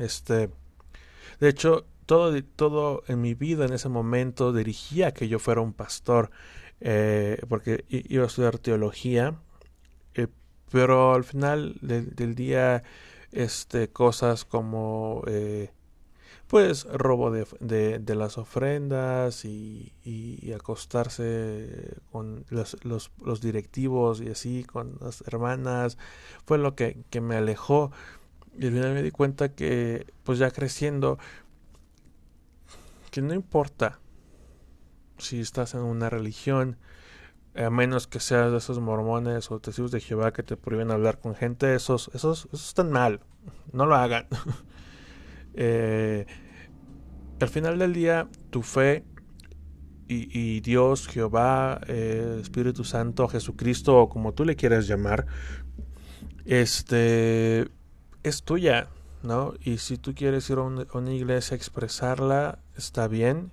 Este, 0.00 0.50
de 1.38 1.48
hecho, 1.48 1.86
todo, 2.06 2.42
todo 2.56 3.04
en 3.06 3.20
mi 3.20 3.34
vida 3.34 3.66
en 3.66 3.72
ese 3.72 3.88
momento 3.88 4.52
dirigía 4.52 5.14
que 5.14 5.28
yo 5.28 5.38
fuera 5.38 5.60
un 5.60 5.74
pastor, 5.74 6.32
eh, 6.80 7.40
porque 7.48 7.84
iba 7.88 8.24
a 8.24 8.26
estudiar 8.26 8.58
teología, 8.58 9.36
pero 10.70 11.14
al 11.14 11.24
final 11.24 11.76
del 11.80 12.34
día, 12.36 12.84
este, 13.32 13.88
cosas 13.88 14.44
como 14.44 15.24
pues 16.50 16.84
robo 16.84 17.30
de, 17.30 17.46
de, 18.00 18.14
las 18.16 18.36
ofrendas 18.36 19.44
y, 19.44 19.92
y, 20.04 20.52
acostarse 20.52 21.94
con 22.10 22.44
los, 22.48 22.76
los, 22.84 23.12
los, 23.24 23.40
directivos 23.40 24.20
y 24.20 24.30
así 24.30 24.64
con 24.64 24.98
las 25.00 25.22
hermanas 25.28 25.96
fue 26.44 26.58
lo 26.58 26.74
que, 26.74 27.04
que 27.08 27.20
me 27.20 27.36
alejó. 27.36 27.92
Y 28.58 28.66
al 28.66 28.72
final 28.72 28.94
me 28.94 29.02
di 29.04 29.12
cuenta 29.12 29.54
que 29.54 30.06
pues 30.24 30.40
ya 30.40 30.50
creciendo 30.50 31.20
que 33.12 33.22
no 33.22 33.32
importa 33.32 34.00
si 35.20 35.40
estás 35.40 35.74
en 35.74 35.80
una 35.80 36.10
religión 36.10 36.76
a 37.54 37.68
menos 37.70 38.06
que 38.06 38.20
seas 38.20 38.52
de 38.52 38.58
esos 38.58 38.78
mormones 38.78 39.50
o 39.50 39.58
testigos 39.58 39.90
de 39.90 40.00
Jehová 40.00 40.32
que 40.32 40.42
te 40.42 40.56
prohíben 40.56 40.90
hablar 40.90 41.18
con 41.18 41.34
gente 41.34 41.74
esos 41.74 42.10
esos, 42.14 42.46
esos 42.46 42.68
están 42.68 42.90
mal 42.90 43.20
no 43.72 43.86
lo 43.86 43.96
hagan 43.96 44.26
Eh, 45.54 46.26
al 47.40 47.48
final 47.48 47.78
del 47.78 47.92
día, 47.92 48.28
tu 48.50 48.62
fe 48.62 49.04
y, 50.12 50.60
Dios, 50.60 51.06
Jehová, 51.06 51.80
eh, 51.86 52.38
Espíritu 52.40 52.82
Santo, 52.82 53.28
Jesucristo, 53.28 53.96
o 53.96 54.08
como 54.08 54.34
tú 54.34 54.44
le 54.44 54.56
quieras 54.56 54.88
llamar, 54.88 55.26
este, 56.44 57.68
es 58.24 58.42
tuya, 58.42 58.88
¿no? 59.22 59.54
Y 59.60 59.78
si 59.78 59.98
tú 59.98 60.12
quieres 60.12 60.50
ir 60.50 60.58
a 60.58 60.62
una, 60.62 61.14
iglesia 61.14 61.54
a 61.54 61.58
expresarla, 61.58 62.58
está 62.76 63.06
bien. 63.06 63.52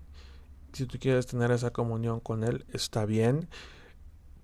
Si 0.78 0.86
tú 0.86 1.00
quieres 1.00 1.26
tener 1.26 1.50
esa 1.50 1.72
comunión 1.72 2.20
con 2.20 2.44
Él, 2.44 2.64
está 2.72 3.08
bien. 3.08 3.50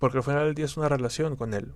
Porque 0.00 0.18
al 0.18 0.24
final 0.24 0.46
del 0.46 0.54
día 0.56 0.64
es 0.64 0.76
una 0.76 0.88
relación 0.88 1.36
con 1.36 1.54
Él, 1.54 1.74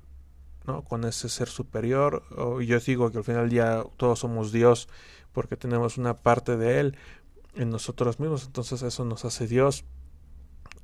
¿no? 0.67 0.83
Con 0.83 1.05
ese 1.05 1.29
ser 1.29 1.47
superior. 1.47 2.25
y 2.61 2.67
yo 2.67 2.81
digo 2.81 3.13
que 3.13 3.19
al 3.19 3.25
final 3.25 3.43
del 3.43 3.51
día 3.51 3.85
todos 3.97 4.19
somos 4.19 4.51
Dios 4.51 4.89
porque 5.33 5.57
tenemos 5.57 5.97
una 5.97 6.15
parte 6.15 6.57
de 6.57 6.81
Él 6.81 6.97
en 7.55 7.71
nosotros 7.71 8.19
mismos, 8.19 8.47
entonces 8.47 8.83
eso 8.83 9.05
nos 9.05 9.25
hace 9.25 9.47
Dios 9.47 9.85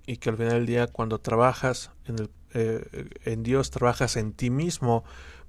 y 0.07 0.19
que 0.19 0.31
al 0.31 0.37
final 0.37 0.53
del 0.53 0.67
día 0.67 0.87
cuando 0.87 1.19
trabajas 1.19 1.91
en, 2.07 2.21
el, 2.21 2.31
eh, 2.53 3.09
en 3.25 3.43
Dios, 3.43 3.73
trabajas 3.73 4.17
en 4.17 4.35
ti 4.35 4.51
mismo 4.51 5.03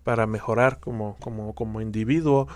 para 0.04 0.26
mejorar 0.26 0.80
como, 0.80 1.16
como, 1.20 1.54
como 1.54 1.80
individuo. 1.80 2.48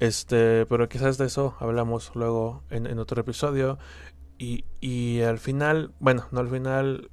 Este, 0.00 0.66
pero 0.66 0.88
quizás 0.88 1.16
de 1.16 1.26
eso 1.26 1.54
hablamos 1.60 2.12
luego 2.14 2.62
en 2.70 2.98
otro 2.98 3.20
episodio. 3.22 3.78
Y, 4.42 4.64
y 4.80 5.20
al 5.20 5.38
final, 5.38 5.92
bueno, 6.00 6.26
no 6.32 6.40
al 6.40 6.48
final, 6.48 7.10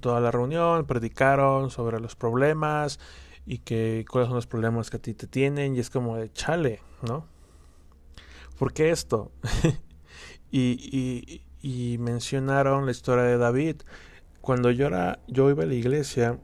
toda 0.00 0.20
la 0.20 0.30
reunión 0.30 0.86
predicaron 0.86 1.70
sobre 1.70 1.98
los 1.98 2.14
problemas 2.14 3.00
y 3.46 3.58
que 3.58 4.04
cuáles 4.08 4.28
son 4.28 4.36
los 4.36 4.46
problemas 4.46 4.90
que 4.90 4.98
a 4.98 5.00
ti 5.00 5.14
te 5.14 5.26
tienen 5.26 5.74
y 5.74 5.80
es 5.80 5.90
como 5.90 6.16
de 6.16 6.32
chale, 6.32 6.80
¿no? 7.02 7.26
¿por 8.58 8.72
qué 8.72 8.90
esto? 8.90 9.30
y, 10.50 11.42
y, 11.62 11.98
mencionaron 11.98 12.84
la 12.84 12.90
historia 12.90 13.24
de 13.24 13.38
David. 13.38 13.76
Cuando 14.40 14.70
yo, 14.70 14.86
era, 14.86 15.20
yo 15.28 15.48
iba 15.50 15.62
a 15.62 15.66
la 15.66 15.74
iglesia, 15.74 16.38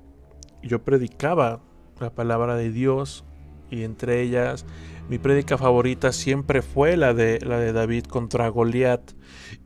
yo 0.63 0.83
predicaba 0.83 1.61
la 2.01 2.15
palabra 2.15 2.57
de 2.57 2.71
Dios 2.71 3.25
y 3.71 3.83
entre 3.83 4.23
ellas 4.23 4.65
mi 5.09 5.19
prédica 5.19 5.59
favorita 5.59 6.13
siempre 6.13 6.63
fue 6.63 6.97
la 6.97 7.13
de, 7.13 7.39
la 7.41 7.59
de 7.59 7.73
David 7.73 8.05
contra 8.05 8.49
Goliat. 8.49 9.13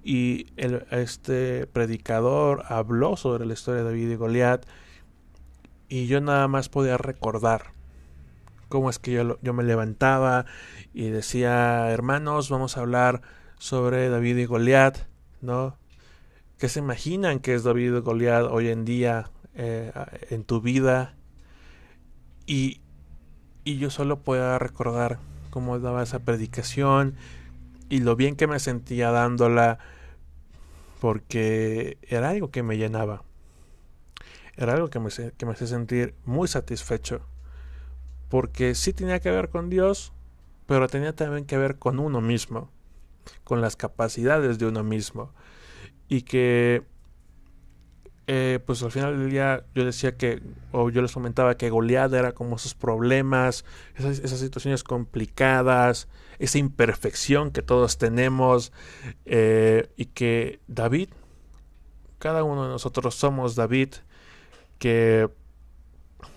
Y 0.03 0.47
este 0.57 1.67
predicador 1.67 2.65
habló 2.69 3.17
sobre 3.17 3.47
la 3.47 3.55
historia 3.55 3.83
de 3.83 3.89
David 3.89 4.11
y 4.11 4.17
Goliat. 4.17 4.67
Y 5.89 6.07
yo 6.07 6.21
nada 6.21 6.49
más 6.49 6.69
podía 6.69 6.99
recordar 6.99 7.73
cómo 8.69 8.91
es 8.91 8.99
que 8.99 9.13
yo, 9.13 9.39
yo 9.41 9.55
me 9.55 9.63
levantaba 9.63 10.45
y 10.93 11.09
decía, 11.09 11.89
hermanos, 11.91 12.51
vamos 12.51 12.77
a 12.77 12.81
hablar 12.81 13.23
sobre 13.59 14.09
David 14.09 14.37
y 14.39 14.45
Goliat, 14.45 14.99
¿no? 15.41 15.77
¿Qué 16.59 16.69
se 16.69 16.81
imaginan 16.81 17.39
que 17.39 17.55
es 17.55 17.63
David 17.63 17.95
y 17.95 18.01
Goliat 18.01 18.47
hoy 18.51 18.69
en 18.69 18.85
día 18.85 19.31
eh, 19.55 19.93
en 20.31 20.43
tu 20.43 20.61
vida? 20.61 21.15
Y, 22.45 22.81
y 23.63 23.79
yo 23.79 23.91
solo 23.91 24.21
puedo 24.21 24.59
recordar 24.59 25.21
cómo 25.51 25.79
daba 25.79 26.03
esa 26.03 26.21
predicación 26.21 27.15
y 27.89 28.01
lo 28.01 28.17
bien 28.17 28.37
que 28.37 28.47
me 28.47 28.61
sentía 28.61 29.11
dándola 29.11 29.79
porque 31.01 31.99
era 32.03 32.31
algo 32.31 32.51
que 32.51 32.63
me 32.63 32.77
llenaba. 32.77 33.23
Era 34.57 34.75
algo 34.75 34.91
que 34.91 34.99
me, 34.99 35.11
que 35.11 35.47
me 35.47 35.53
hacía 35.53 35.67
sentir 35.69 36.15
muy 36.25 36.49
satisfecho 36.49 37.23
porque 38.29 38.75
sí 38.75 38.93
tenía 38.93 39.21
que 39.21 39.31
ver 39.31 39.49
con 39.49 39.71
Dios, 39.71 40.13
pero 40.67 40.89
tenía 40.89 41.15
también 41.15 41.47
que 41.47 41.57
ver 41.57 41.79
con 41.79 41.99
uno 41.99 42.21
mismo, 42.21 42.71
con 43.45 43.61
las 43.61 43.77
capacidades 43.77 44.59
de 44.59 44.67
uno 44.67 44.83
mismo. 44.85 45.33
Y 46.09 46.23
que, 46.23 46.83
eh, 48.31 48.61
pues 48.67 48.83
al 48.83 48.93
final 48.93 49.19
del 49.19 49.31
día 49.31 49.65
yo 49.75 49.87
decía 49.87 50.19
que, 50.19 50.43
o 50.71 50.91
yo 50.91 51.01
les 51.01 51.13
comentaba 51.13 51.57
que 51.57 51.71
Goliat 51.71 52.13
era 52.13 52.33
como 52.33 52.57
esos 52.57 52.75
problemas, 52.75 53.65
esas, 53.97 54.39
situaciones 54.39 54.85
complicadas, 54.85 56.09
esa 56.39 56.59
imperfección 56.59 57.51
que 57.51 57.63
todos 57.63 57.97
tenemos, 57.97 58.71
eh, 59.25 59.89
y 59.97 60.05
que 60.05 60.61
David, 60.69 61.09
cada 62.19 62.45
uno 62.45 62.65
de 62.65 62.69
nosotros 62.69 63.15
somos 63.15 63.55
David, 63.55 63.95
que 64.79 65.31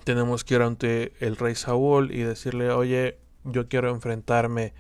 tenemos 0.06 0.46
que 0.46 0.56
ir 0.56 0.62
ante 0.62 1.12
el 1.20 1.36
rey 1.36 1.56
Saúl 1.56 2.14
y 2.14 2.22
decirle, 2.22 2.72
oye, 2.72 3.18
yo 3.44 3.68
quiero 3.68 3.90
enfrentarme 3.90 4.74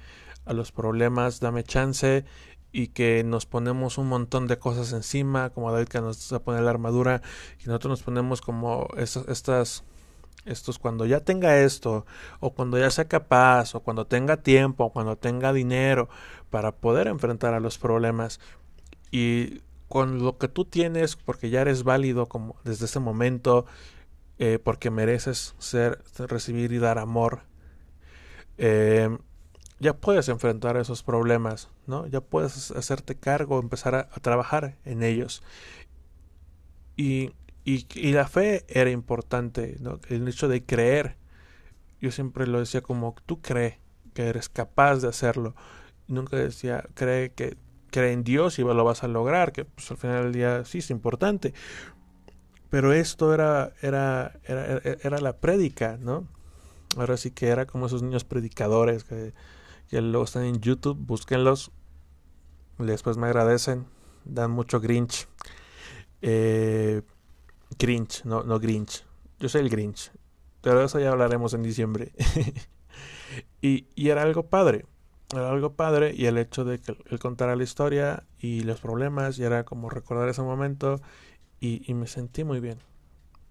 a 0.45 0.54
los 0.54 0.71
problemas, 0.71 1.41
dame 1.41 1.63
chance 1.65 2.24
y 2.72 2.88
que 2.88 3.24
nos 3.24 3.46
ponemos 3.46 3.98
un 3.98 4.08
montón 4.08 4.48
de 4.48 4.58
cosas 4.58 4.94
encima, 4.94 5.50
como 5.50 5.72
David 5.72 5.88
que 5.88 6.02
nos 6.02 6.34
pone 6.44 6.62
la 6.62 6.70
armadura, 6.70 7.22
y 7.60 7.68
nosotros 7.68 7.92
nos 7.92 8.04
ponemos 8.04 8.42
como 8.42 8.88
estas, 8.98 9.28
estas, 9.28 9.84
estos, 10.46 10.80
cuando 10.80 11.06
ya 11.06 11.20
tenga 11.20 11.60
esto, 11.60 12.06
o 12.40 12.54
cuando 12.54 12.78
ya 12.78 12.90
sea 12.90 13.06
capaz, 13.06 13.76
o 13.76 13.82
cuando 13.82 14.08
tenga 14.08 14.38
tiempo, 14.38 14.86
o 14.86 14.94
cuando 14.94 15.18
tenga 15.18 15.54
dinero, 15.54 16.10
para 16.50 16.72
poder 16.72 17.08
enfrentar 17.08 17.54
a 17.54 17.60
los 17.60 17.78
problemas. 17.78 18.40
Y 19.12 19.62
con 19.90 20.24
lo 20.24 20.38
que 20.38 20.48
tú 20.48 20.64
tienes, 20.64 21.18
porque 21.18 21.50
ya 21.50 21.62
eres 21.62 21.84
válido 21.84 22.28
como 22.28 22.56
desde 22.64 22.86
ese 22.86 23.00
momento, 23.00 23.66
eh, 24.40 24.58
porque 24.64 24.90
mereces 24.90 25.54
ser, 25.60 26.02
recibir 26.18 26.72
y 26.72 26.80
dar 26.80 26.98
amor, 26.98 27.42
eh, 28.58 29.10
ya 29.82 29.94
puedes 29.94 30.30
enfrentar 30.30 30.78
esos 30.78 31.02
problemas, 31.02 31.70
¿no? 31.88 32.06
Ya 32.06 32.22
puedes 32.22 32.70
hacerte 32.72 33.15
cargo, 33.15 33.60
empezar 33.60 33.96
a, 33.96 34.08
trabajar 34.22 34.78
en 34.86 35.02
ellos. 35.02 35.41
Y, 36.96 37.32
y, 37.65 38.12
la 38.13 38.28
fe 38.28 38.63
era 38.70 38.91
importante, 38.91 39.78
¿no? 39.80 40.00
El 40.08 40.28
hecho 40.28 40.48
de 40.48 40.63
creer. 40.63 41.17
Yo 42.00 42.12
siempre 42.12 42.46
lo 42.46 42.60
decía 42.60 42.82
como 42.82 43.15
tú 43.26 43.41
crees 43.41 43.80
que 44.13 44.28
eres 44.28 44.50
capaz 44.50 44.98
de 44.98 45.08
hacerlo. 45.08 45.56
Nunca 46.08 46.38
decía 46.38 46.86
cree 46.94 47.32
que 47.32 47.58
cree 47.89 48.13
en 48.13 48.24
Dios 48.24 48.60
y 48.60 48.62
lo 48.62 48.84
vas 48.84 49.04
a 49.04 49.08
lograr, 49.08 49.52
que 49.52 49.65
pues, 49.65 49.89
al 49.89 49.98
final 49.98 50.24
del 50.26 50.34
día 50.34 50.63
sí 50.63 50.78
es 50.78 50.91
importante. 50.91 51.56
Pero 52.70 52.94
esto 52.94 53.34
era, 53.34 53.74
era, 53.82 54.39
era, 54.46 54.80
era 55.04 55.20
la 55.20 55.38
prédica, 55.38 55.98
¿no? 56.00 56.28
Ahora 56.98 57.17
sí 57.17 57.32
que 57.32 57.48
era 57.48 57.65
como 57.65 57.88
esos 57.88 58.04
niños 58.04 58.26
predicadores 58.26 59.04
que, 59.04 59.34
que 59.92 60.02
luego 60.02 60.24
están 60.24 60.46
en 60.46 60.60
YouTube, 60.60 60.98
búsquenlos. 60.98 61.72
Después 62.80 63.18
me 63.18 63.28
agradecen, 63.28 63.86
dan 64.26 64.50
mucho 64.50 64.80
Grinch. 64.80 65.28
Eh, 66.24 67.04
Grinch, 67.78 68.24
no, 68.26 68.42
no 68.44 68.60
Grinch. 68.60 69.06
Yo 69.40 69.50
soy 69.50 69.62
el 69.62 69.70
Grinch. 69.70 70.12
Pero 70.62 70.84
eso 70.84 71.00
ya 71.00 71.12
hablaremos 71.12 71.54
en 71.54 71.62
diciembre. 71.62 72.14
y, 73.62 73.86
y 73.94 74.10
era 74.10 74.24
algo 74.24 74.48
padre. 74.48 74.86
Era 75.34 75.50
algo 75.50 75.74
padre 75.74 76.14
y 76.16 76.26
el 76.26 76.38
hecho 76.38 76.66
de 76.66 76.80
que 76.80 76.98
él 77.10 77.20
contara 77.20 77.56
la 77.56 77.64
historia 77.64 78.24
y 78.40 78.62
los 78.62 78.80
problemas 78.80 79.38
y 79.40 79.44
era 79.44 79.64
como 79.66 79.90
recordar 79.90 80.28
ese 80.30 80.42
momento 80.42 81.02
y, 81.60 81.94
me 81.94 82.08
sentí 82.08 82.44
muy 82.44 82.60
bien. 82.60 82.80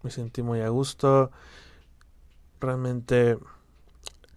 Me 0.02 0.10
sentí 0.10 0.42
muy 0.42 0.60
a 0.62 0.68
gusto. 0.68 1.30
Realmente 2.60 3.38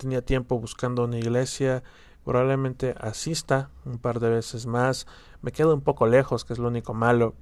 tenía 0.03 0.21
tiempo 0.21 0.59
buscando 0.59 1.05
una 1.05 1.17
iglesia. 1.17 1.83
Probablemente 2.23 2.95
asista 2.99 3.69
un 3.85 3.97
par 3.97 4.19
de 4.19 4.29
veces 4.29 4.65
más. 4.65 5.07
Me 5.41 5.51
quedo 5.51 5.73
un 5.73 5.81
poco 5.81 6.07
lejos, 6.07 6.45
que 6.45 6.53
es 6.53 6.59
lo 6.59 6.67
único 6.67 6.93
malo. 6.93 7.35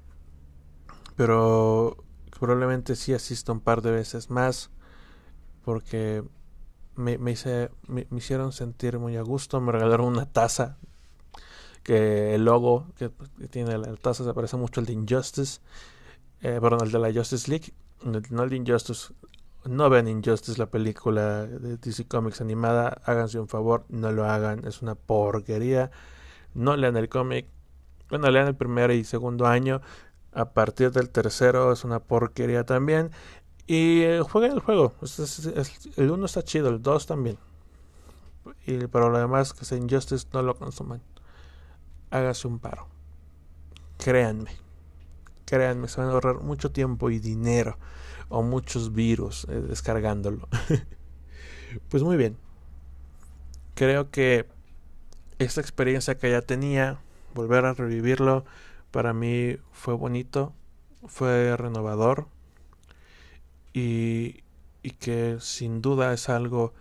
Pero 1.16 1.98
probablemente 2.40 2.96
sí 2.96 3.14
asista 3.14 3.52
un 3.52 3.60
par 3.60 3.82
de 3.82 3.92
veces 3.92 4.30
más. 4.30 4.70
Porque 5.66 6.24
me, 6.96 7.18
me, 7.18 7.32
hice, 7.32 7.70
me, 7.88 8.08
hicieron 8.16 8.52
sentir 8.52 9.00
muy 9.00 9.18
a 9.18 9.22
gusto. 9.22 9.60
Me 9.60 9.72
regalaron 9.72 10.08
una 10.08 10.32
taza. 10.32 10.78
Que 11.84 12.36
el 12.36 12.46
logo 12.46 12.88
que, 12.96 13.10
tiene 13.50 13.76
la, 13.78 13.96
taza 13.96 14.24
se 14.24 14.34
parece 14.36 14.56
mucho 14.56 14.80
al 14.80 14.86
de 14.86 14.94
Injustice. 14.94 15.62
Eh, 16.42 16.60
perdón, 16.62 16.82
el 16.84 16.92
de 16.92 17.00
la 17.00 17.12
Justice 17.12 17.50
League. 17.50 17.74
No 18.04 18.44
el 18.44 18.50
de 18.50 18.56
Injustice. 18.56 19.14
No 19.66 19.90
vean 19.90 20.08
Injustice, 20.08 20.58
la 20.58 20.66
película 20.66 21.46
de 21.46 21.78
DC 21.78 22.08
Comics 22.08 22.42
animada. 22.42 23.02
Háganse 23.06 23.40
un 23.40 23.48
favor, 23.48 23.86
no 23.90 24.12
lo 24.12 24.26
hagan. 24.26 24.66
Es 24.66 24.82
una 24.82 24.96
porquería. 24.96 25.92
No 26.54 26.76
lean 26.76 26.98
el 26.98 27.10
cómic. 27.10 27.48
Bueno, 28.10 28.30
lean 28.32 28.48
el 28.48 28.56
primer 28.56 28.92
y 28.92 29.04
segundo 29.04 29.46
año. 29.46 29.82
A 30.34 30.54
partir 30.54 30.92
del 30.92 31.10
tercero 31.10 31.72
es 31.72 31.84
una 31.84 32.00
porquería 32.00 32.66
también. 32.66 33.12
Y 33.68 34.02
eh, 34.02 34.22
jueguen 34.22 34.54
el 34.54 34.60
juego. 34.60 34.94
el 35.96 36.12
1 36.12 36.26
está 36.26 36.44
chido, 36.44 36.70
el 36.70 36.82
2 36.82 37.06
también. 37.06 37.38
Y, 38.66 38.88
pero 38.88 39.10
lo 39.10 39.20
demás 39.20 39.54
que 39.54 39.66
sea 39.66 39.78
Injustice 39.78 40.28
no 40.34 40.42
lo 40.42 40.56
consuman. 40.56 41.02
Hágase 42.10 42.48
un 42.48 42.60
paro. 42.60 42.88
Créanme. 43.98 44.52
Créanme, 45.46 45.88
se 45.88 46.02
van 46.02 46.10
a 46.10 46.14
ahorrar 46.14 46.42
mucho 46.42 46.72
tiempo 46.72 47.10
y 47.10 47.20
dinero. 47.20 47.78
O 48.32 48.44
muchos 48.44 48.94
virus 48.94 49.46
eh, 49.50 49.60
descargándolo. 49.60 50.48
pues 51.90 52.02
muy 52.02 52.18
bien. 52.18 52.38
Creo 53.76 54.10
que 54.10 54.48
esta 55.38 55.60
experiencia 55.60 56.18
que 56.18 56.32
ya 56.32 56.42
tenía, 56.42 57.00
volver 57.36 57.66
a 57.66 57.74
revivirlo, 57.74 58.46
para 58.92 59.14
mí 59.14 59.58
fue 59.72 59.94
bonito, 59.94 60.54
fue 61.08 61.58
renovador 61.58 62.28
y, 63.74 64.44
y 64.82 64.92
que 64.92 65.38
sin 65.42 65.82
duda 65.82 66.14
es 66.14 66.30
algo 66.30 66.74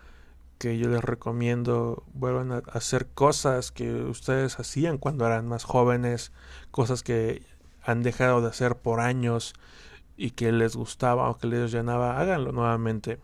que 0.58 0.78
yo 0.78 0.88
les 0.88 1.02
recomiendo 1.02 2.04
vuelvan 2.12 2.52
a 2.52 2.58
hacer 2.72 3.06
cosas 3.06 3.72
que 3.72 3.92
ustedes 3.92 4.60
hacían 4.60 4.98
cuando 4.98 5.26
eran 5.26 5.48
más 5.48 5.64
jóvenes, 5.64 6.32
cosas 6.70 7.02
que 7.02 7.42
han 7.82 8.02
dejado 8.02 8.40
de 8.40 8.48
hacer 8.48 8.76
por 8.76 9.00
años 9.00 9.54
y 10.20 10.32
que 10.32 10.52
les 10.52 10.76
gustaba 10.76 11.30
o 11.30 11.38
que 11.38 11.46
les 11.46 11.72
llenaba, 11.72 12.20
háganlo 12.20 12.52
nuevamente. 12.52 13.18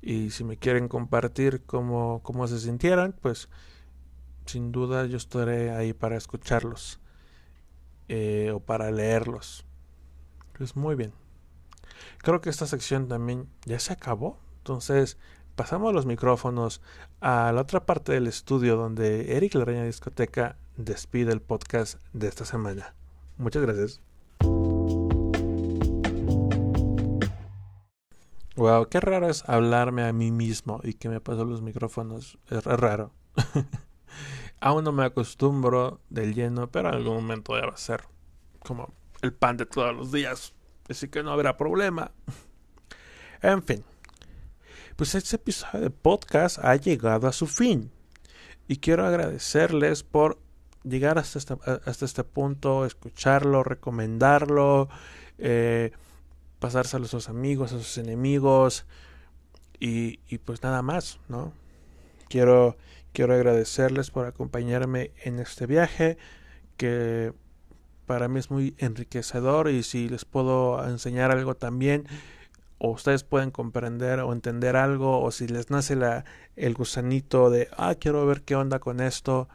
Y 0.00 0.30
si 0.30 0.42
me 0.42 0.56
quieren 0.56 0.88
compartir 0.88 1.62
cómo, 1.64 2.20
cómo 2.24 2.48
se 2.48 2.58
sintieran, 2.58 3.14
pues 3.22 3.48
sin 4.44 4.72
duda 4.72 5.06
yo 5.06 5.16
estaré 5.16 5.70
ahí 5.70 5.92
para 5.92 6.16
escucharlos 6.16 6.98
eh, 8.08 8.50
o 8.52 8.58
para 8.58 8.90
leerlos. 8.90 9.64
Pues 10.58 10.74
muy 10.74 10.96
bien. 10.96 11.12
Creo 12.18 12.40
que 12.40 12.50
esta 12.50 12.66
sección 12.66 13.06
también 13.06 13.48
ya 13.64 13.78
se 13.78 13.92
acabó. 13.92 14.40
Entonces 14.58 15.16
pasamos 15.54 15.94
los 15.94 16.06
micrófonos 16.06 16.82
a 17.20 17.52
la 17.52 17.60
otra 17.60 17.86
parte 17.86 18.10
del 18.10 18.26
estudio 18.26 18.74
donde 18.74 19.36
Eric 19.36 19.54
La 19.54 19.64
Reina 19.64 19.84
Discoteca 19.84 20.56
despide 20.76 21.30
el 21.30 21.40
podcast 21.40 22.00
de 22.12 22.26
esta 22.26 22.44
semana. 22.44 22.96
Muchas 23.38 23.62
gracias. 23.62 24.11
Wow, 28.56 28.88
qué 28.88 29.00
raro 29.00 29.28
es 29.28 29.48
hablarme 29.48 30.04
a 30.04 30.12
mí 30.12 30.30
mismo 30.30 30.80
y 30.82 30.94
que 30.94 31.08
me 31.08 31.20
paso 31.20 31.44
los 31.44 31.62
micrófonos. 31.62 32.38
Es 32.50 32.64
raro. 32.64 33.12
Aún 34.60 34.84
no 34.84 34.92
me 34.92 35.04
acostumbro 35.04 36.00
del 36.10 36.34
lleno, 36.34 36.70
pero 36.70 36.90
en 36.90 36.96
algún 36.96 37.14
momento 37.14 37.58
ya 37.58 37.66
va 37.66 37.72
a 37.74 37.78
ser 37.78 38.04
como 38.60 38.92
el 39.22 39.32
pan 39.32 39.56
de 39.56 39.66
todos 39.66 39.94
los 39.94 40.12
días 40.12 40.54
así 40.92 41.08
que 41.08 41.22
no 41.22 41.32
habrá 41.32 41.56
problema. 41.56 42.12
En 43.44 43.60
fin, 43.64 43.82
pues 44.94 45.16
este 45.16 45.34
episodio 45.34 45.80
de 45.80 45.90
podcast 45.90 46.60
ha 46.60 46.76
llegado 46.76 47.26
a 47.26 47.32
su 47.32 47.48
fin 47.48 47.90
y 48.68 48.76
quiero 48.76 49.04
agradecerles 49.04 50.04
por 50.04 50.38
llegar 50.84 51.18
hasta 51.18 51.40
este, 51.40 51.56
hasta 51.84 52.04
este 52.04 52.22
punto, 52.22 52.86
escucharlo, 52.86 53.64
recomendarlo, 53.64 54.88
eh, 55.38 55.90
pasárselo 56.62 57.06
a 57.06 57.08
sus 57.08 57.28
amigos, 57.28 57.72
a 57.72 57.78
sus 57.78 57.98
enemigos 57.98 58.86
y, 59.80 60.18
pues 60.44 60.62
nada 60.62 60.80
más, 60.80 61.18
¿no? 61.28 61.52
Quiero, 62.28 62.76
quiero 63.12 63.34
agradecerles 63.34 64.12
por 64.12 64.26
acompañarme 64.26 65.10
en 65.24 65.40
este 65.40 65.66
viaje 65.66 66.18
que 66.76 67.32
para 68.06 68.28
mí 68.28 68.38
es 68.38 68.52
muy 68.52 68.76
enriquecedor 68.78 69.70
y 69.70 69.82
si 69.82 70.08
les 70.08 70.24
puedo 70.24 70.86
enseñar 70.88 71.32
algo 71.32 71.56
también 71.56 72.06
o 72.78 72.90
ustedes 72.90 73.24
pueden 73.24 73.50
comprender 73.50 74.20
o 74.20 74.32
entender 74.32 74.76
algo 74.76 75.20
o 75.20 75.32
si 75.32 75.48
les 75.48 75.68
nace 75.68 75.96
la, 75.96 76.24
el 76.54 76.74
gusanito 76.74 77.50
de 77.50 77.68
ah 77.76 77.96
quiero 77.96 78.24
ver 78.24 78.42
qué 78.42 78.54
onda 78.54 78.78
con 78.78 79.00
esto 79.00 79.48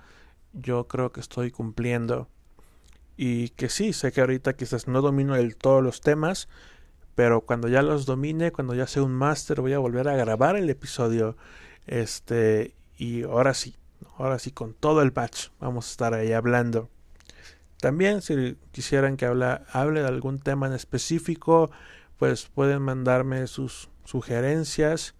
yo 0.52 0.88
creo 0.88 1.14
que 1.14 1.22
estoy 1.22 1.52
cumpliendo 1.52 2.28
y 3.16 3.50
que 3.50 3.70
sí 3.70 3.94
sé 3.94 4.12
que 4.12 4.22
ahorita 4.22 4.54
quizás 4.54 4.88
no 4.90 5.02
domino 5.02 5.36
del 5.36 5.56
todos 5.56 5.82
los 5.82 6.02
temas 6.02 6.50
pero 7.18 7.42
cuando 7.42 7.68
ya 7.68 7.82
los 7.82 8.06
domine 8.06 8.52
cuando 8.52 8.76
ya 8.76 8.86
sea 8.86 9.02
un 9.02 9.12
máster 9.12 9.60
voy 9.60 9.74
a 9.74 9.80
volver 9.80 10.08
a 10.08 10.16
grabar 10.16 10.56
el 10.56 10.70
episodio 10.70 11.36
este 11.88 12.76
y 12.96 13.24
ahora 13.24 13.56
sí 13.56 13.76
ahora 14.20 14.38
sí 14.38 14.52
con 14.52 14.76
todo 14.76 15.02
el 15.02 15.12
patch 15.12 15.48
vamos 15.60 15.88
a 15.88 15.90
estar 15.90 16.14
ahí 16.14 16.32
hablando. 16.32 16.92
También 17.82 18.22
si 18.22 18.56
quisieran 18.72 19.18
que 19.18 19.26
hable 19.26 20.02
de 20.02 20.08
algún 20.08 20.38
tema 20.38 20.68
en 20.68 20.74
específico, 20.74 21.72
pues 22.20 22.46
pueden 22.54 22.84
mandarme 22.84 23.48
sus 23.48 23.90
sugerencias 24.04 25.16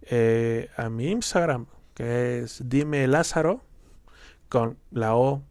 eh, 0.00 0.70
a 0.78 0.88
mi 0.88 1.08
Instagram, 1.10 1.66
que 1.92 2.38
es 2.38 2.62
dime 2.70 3.06
Lázaro, 3.06 3.62
con 4.48 4.78
la 4.90 5.14
O 5.14 5.42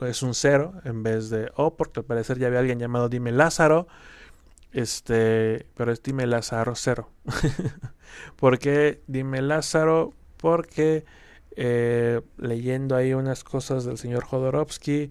es 0.00 0.22
un 0.22 0.34
cero 0.34 0.74
en 0.84 1.02
vez 1.02 1.28
de 1.28 1.50
O, 1.56 1.76
porque 1.76 2.00
al 2.00 2.06
parecer 2.06 2.38
ya 2.38 2.46
había 2.46 2.60
alguien 2.60 2.78
llamado 2.78 3.10
dime 3.10 3.32
Lázaro, 3.32 3.86
este, 4.74 5.66
pero 5.74 5.92
es 5.92 6.02
dime 6.02 6.26
Lázaro 6.26 6.74
cero. 6.74 7.08
¿Por 8.36 8.58
qué 8.58 9.00
dime 9.06 9.40
Lázaro? 9.40 10.12
Porque 10.36 11.04
eh, 11.56 12.20
leyendo 12.36 12.96
ahí 12.96 13.14
unas 13.14 13.44
cosas 13.44 13.84
del 13.84 13.98
señor 13.98 14.24
Jodorowsky, 14.24 15.10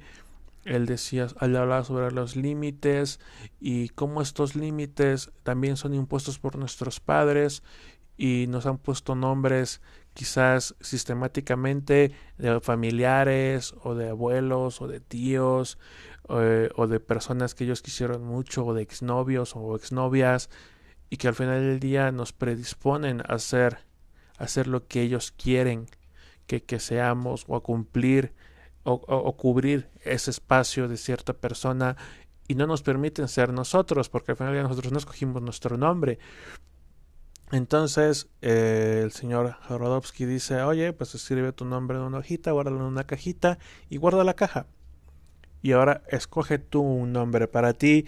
él 0.65 0.85
decía, 0.85 1.27
al 1.39 1.55
hablar 1.55 1.85
sobre 1.85 2.11
los 2.11 2.35
límites 2.35 3.19
y 3.59 3.89
cómo 3.89 4.21
estos 4.21 4.55
límites 4.55 5.31
también 5.43 5.77
son 5.77 5.93
impuestos 5.93 6.39
por 6.39 6.57
nuestros 6.57 6.99
padres 6.99 7.63
y 8.17 8.45
nos 8.49 8.65
han 8.65 8.77
puesto 8.77 9.15
nombres 9.15 9.81
quizás 10.13 10.75
sistemáticamente 10.79 12.11
de 12.37 12.59
familiares 12.59 13.73
o 13.83 13.95
de 13.95 14.09
abuelos 14.09 14.81
o 14.81 14.87
de 14.87 14.99
tíos 14.99 15.77
eh, 16.29 16.69
o 16.75 16.87
de 16.87 16.99
personas 16.99 17.55
que 17.55 17.65
ellos 17.65 17.81
quisieron 17.81 18.23
mucho 18.23 18.65
o 18.65 18.73
de 18.73 18.81
exnovios 18.81 19.55
o 19.55 19.75
exnovias 19.75 20.49
y 21.09 21.17
que 21.17 21.27
al 21.27 21.35
final 21.35 21.61
del 21.61 21.79
día 21.79 22.11
nos 22.11 22.33
predisponen 22.33 23.21
a 23.21 23.35
hacer, 23.35 23.79
a 24.37 24.45
hacer 24.45 24.67
lo 24.67 24.87
que 24.87 25.01
ellos 25.01 25.31
quieren 25.31 25.87
que, 26.47 26.63
que 26.63 26.79
seamos 26.79 27.45
o 27.47 27.55
a 27.55 27.63
cumplir 27.63 28.33
o, 28.83 29.37
cubrir 29.37 29.89
ese 30.03 30.31
espacio 30.31 30.87
de 30.87 30.97
cierta 30.97 31.33
persona 31.33 31.95
y 32.47 32.55
no 32.55 32.67
nos 32.67 32.83
permiten 32.83 33.27
ser 33.27 33.53
nosotros, 33.53 34.09
porque 34.09 34.33
al 34.33 34.37
final 34.37 34.61
nosotros 34.63 34.91
no 34.91 34.97
escogimos 34.97 35.41
nuestro 35.41 35.77
nombre. 35.77 36.19
Entonces 37.51 38.29
eh, 38.41 39.01
el 39.03 39.11
señor 39.11 39.55
Jorodowski 39.67 40.25
dice, 40.25 40.61
oye, 40.63 40.91
pues 40.91 41.15
escribe 41.15 41.53
tu 41.53 41.65
nombre 41.65 41.97
en 41.97 42.03
una 42.03 42.17
hojita, 42.17 42.51
guárdalo 42.51 42.77
en 42.77 42.83
una 42.83 43.05
cajita 43.05 43.59
y 43.89 43.97
guarda 43.97 44.23
la 44.23 44.33
caja. 44.33 44.65
Y 45.63 45.71
ahora 45.71 46.03
escoge 46.09 46.59
tú 46.59 46.81
un 46.81 47.13
nombre 47.13 47.47
para 47.47 47.73
ti 47.73 48.05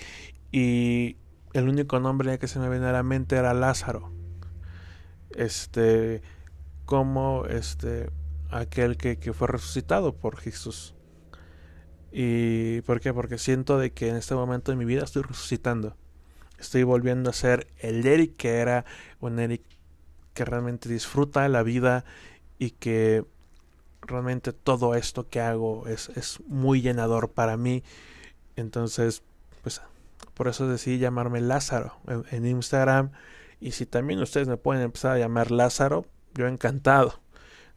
y 0.52 1.16
el 1.54 1.70
único 1.70 2.02
nombre 2.02 2.38
que 2.38 2.50
se 2.50 2.60
me 2.60 2.70
viene 2.70 2.88
a 2.88 2.92
la 2.92 3.02
mente 3.02 3.38
era 3.38 3.54
Lázaro. 3.54 4.12
Este, 5.32 6.22
como 6.84 7.46
este, 7.46 8.10
aquel 8.52 8.98
que, 8.98 9.16
fue 9.34 9.48
resucitado 9.48 10.18
por 10.18 10.36
Jesús. 10.36 10.96
¿Y 12.12 12.82
por 12.82 13.00
qué? 13.00 13.14
Porque 13.14 13.38
siento 13.38 13.80
de 13.80 13.94
que 13.94 14.10
en 14.10 14.18
este 14.18 14.36
momento 14.36 14.72
de 14.74 14.78
mi 14.78 14.84
vida 14.84 15.06
estoy 15.06 15.24
resucitando. 15.24 15.96
Estoy 16.60 16.84
volviendo 16.84 17.30
a 17.30 17.34
ser 17.34 17.68
el 17.80 18.06
Eric 18.06 18.36
que 18.36 18.58
era 18.58 18.84
un 19.22 19.40
Eric 19.40 19.62
que 20.34 20.44
realmente 20.44 20.90
disfruta 20.90 21.48
la 21.48 21.64
vida 21.64 22.04
y 22.60 22.72
que 22.72 23.24
realmente 24.08 24.54
todo 24.54 24.96
esto 24.96 25.30
que 25.30 25.42
hago 25.42 25.88
es, 25.88 26.10
es 26.10 26.40
muy 26.48 26.82
llenador 26.82 27.32
para 27.32 27.58
mí. 27.58 27.84
Entonces, 28.56 29.24
pues 29.62 29.82
por 30.34 30.48
eso 30.48 30.68
decidí 30.68 31.00
llamarme 31.00 31.42
Lázaro 31.42 31.98
en, 32.32 32.46
Instagram. 32.46 33.12
Y 33.60 33.72
si 33.72 33.86
también 33.86 34.20
ustedes 34.20 34.48
me 34.48 34.58
pueden 34.58 34.84
empezar 34.84 35.14
a 35.14 35.20
llamar 35.20 35.50
Lázaro, 35.50 36.06
yo 36.34 36.48
encantado. 36.48 37.22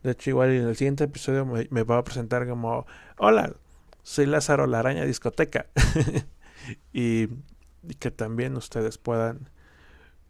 De 0.03 0.13
hecho, 0.13 0.31
igual 0.31 0.51
en 0.51 0.67
el 0.67 0.77
siguiente 0.77 1.05
episodio 1.05 1.47
me, 1.47 1.83
va 1.83 1.99
a 1.99 2.05
presentar 2.05 2.49
como, 2.49 2.87
hola, 3.17 3.55
soy 4.03 4.27
Lázaro 4.27 4.67
la 4.67 4.81
araña 4.81 5.05
discoteca. 5.05 5.67
y, 6.93 7.29
y, 7.89 7.95
que 7.99 8.11
también 8.11 8.57
ustedes 8.57 8.99
puedan, 8.99 9.51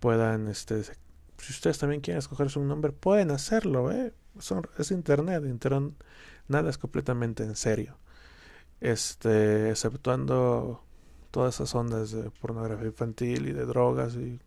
puedan, 0.01 0.49
este, 0.49 0.84
si 0.84 1.53
ustedes 1.53 1.78
también 1.78 2.01
quieren 2.01 2.18
escoger 2.18 2.51
su 2.51 2.62
nombre, 2.62 2.92
pueden 2.92 3.30
hacerlo, 3.30 3.90
¿eh? 3.90 4.12
Es 4.78 4.91
internet, 4.91 5.45
internet, 5.45 5.93
nada 6.49 6.70
es 6.70 6.78
completamente 6.78 7.43
en 7.43 7.57
serio. 7.57 7.97
Este, 8.80 9.70
exceptuando 9.70 10.82
todas 11.30 11.57
esas 11.57 11.74
ondas 11.74 12.12
de 12.12 12.30
pornografía 12.30 12.86
infantil 12.86 13.49
y 13.49 13.53
de 13.53 13.66
drogas 13.66 14.14
y 14.14 14.41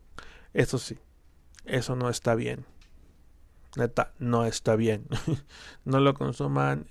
eso 0.54 0.78
sí, 0.78 0.98
eso 1.64 1.96
no 1.96 2.08
está 2.08 2.34
bien. 2.34 2.64
Neta, 3.76 4.12
no 4.18 4.44
está 4.44 4.76
bien. 4.76 5.06
no 5.84 6.00
lo 6.00 6.14
consuman, 6.14 6.86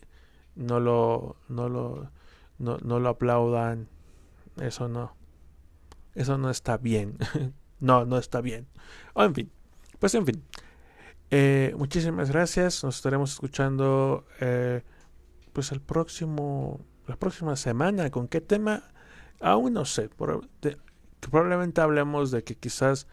no 0.56 0.80
lo, 0.80 1.36
no 1.48 1.70
lo, 1.70 2.10
no, 2.58 2.78
no 2.80 3.00
lo 3.00 3.10
aplaudan. 3.10 3.88
Eso 4.60 4.88
no. 4.88 5.16
Eso 6.16 6.38
no 6.38 6.50
está 6.50 6.78
bien. 6.78 7.18
no, 7.80 8.06
no 8.06 8.18
está 8.18 8.42
bien. 8.42 8.68
O 9.14 9.24
en 9.24 9.36
fin. 9.36 9.52
Pues 10.00 10.16
en 10.16 10.26
fin. 10.26 10.44
Eh, 11.32 11.74
muchísimas 11.78 12.30
gracias. 12.30 12.84
Nos 12.84 12.98
estaremos 12.98 13.32
escuchando 13.32 14.26
eh, 14.42 14.84
pues 15.54 15.72
el 15.72 15.82
próximo 15.82 16.86
la 17.08 17.16
próxima 17.18 17.56
semana. 17.56 18.10
¿Con 18.10 18.28
qué 18.28 18.42
tema? 18.42 18.84
Aún 19.40 19.74
no 19.74 19.86
sé. 19.86 20.10
probablemente 21.20 21.82
hablemos 21.82 22.32
de 22.32 22.44
que 22.44 22.56
quizás 22.56 23.08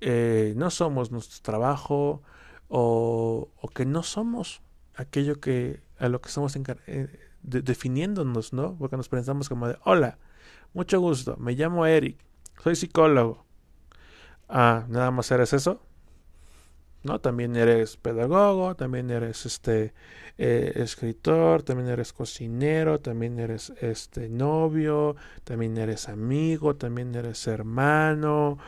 eh, 0.00 0.54
no 0.56 0.70
somos 0.70 1.10
nuestro 1.10 1.42
trabajo 1.42 2.22
o, 2.68 3.50
que 3.74 3.86
no 3.86 4.02
somos 4.02 4.62
aquello 4.94 5.40
que 5.40 5.82
a 5.98 6.08
lo 6.08 6.20
que 6.20 6.28
estamos 6.28 6.56
eh, 6.86 7.08
definiéndonos, 7.42 8.52
¿no? 8.52 8.76
Porque 8.78 8.96
nos 8.96 9.08
pensamos 9.08 9.48
como 9.48 9.68
de, 9.68 9.78
hola, 9.84 10.18
mucho 10.74 11.00
gusto, 11.00 11.36
me 11.38 11.52
llamo 11.54 11.86
Eric, 11.86 12.18
soy 12.62 12.76
psicólogo. 12.76 13.44
Ah, 14.48 14.86
nada 14.88 15.10
más 15.10 15.30
eres 15.30 15.52
eso. 15.52 15.87
También 17.20 17.56
eres 17.56 17.96
pedagogo, 17.96 18.74
también 18.74 19.10
eres 19.10 19.46
este 19.46 19.94
eh, 20.36 20.72
escritor, 20.76 21.62
también 21.62 21.88
eres 21.88 22.12
cocinero, 22.12 23.00
también 23.00 23.38
eres 23.38 23.72
este 23.80 24.28
novio, 24.28 25.16
también 25.44 25.78
eres 25.78 26.08
amigo, 26.08 26.76
también 26.76 27.14
eres 27.14 27.46
hermano. 27.46 28.58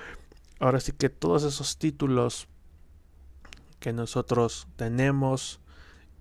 Ahora 0.59 0.81
sí 0.81 0.93
que 0.93 1.11
todos 1.11 1.45
esos 1.45 1.77
títulos 1.77 2.49
que 3.79 3.93
nosotros 3.93 4.67
tenemos 4.77 5.61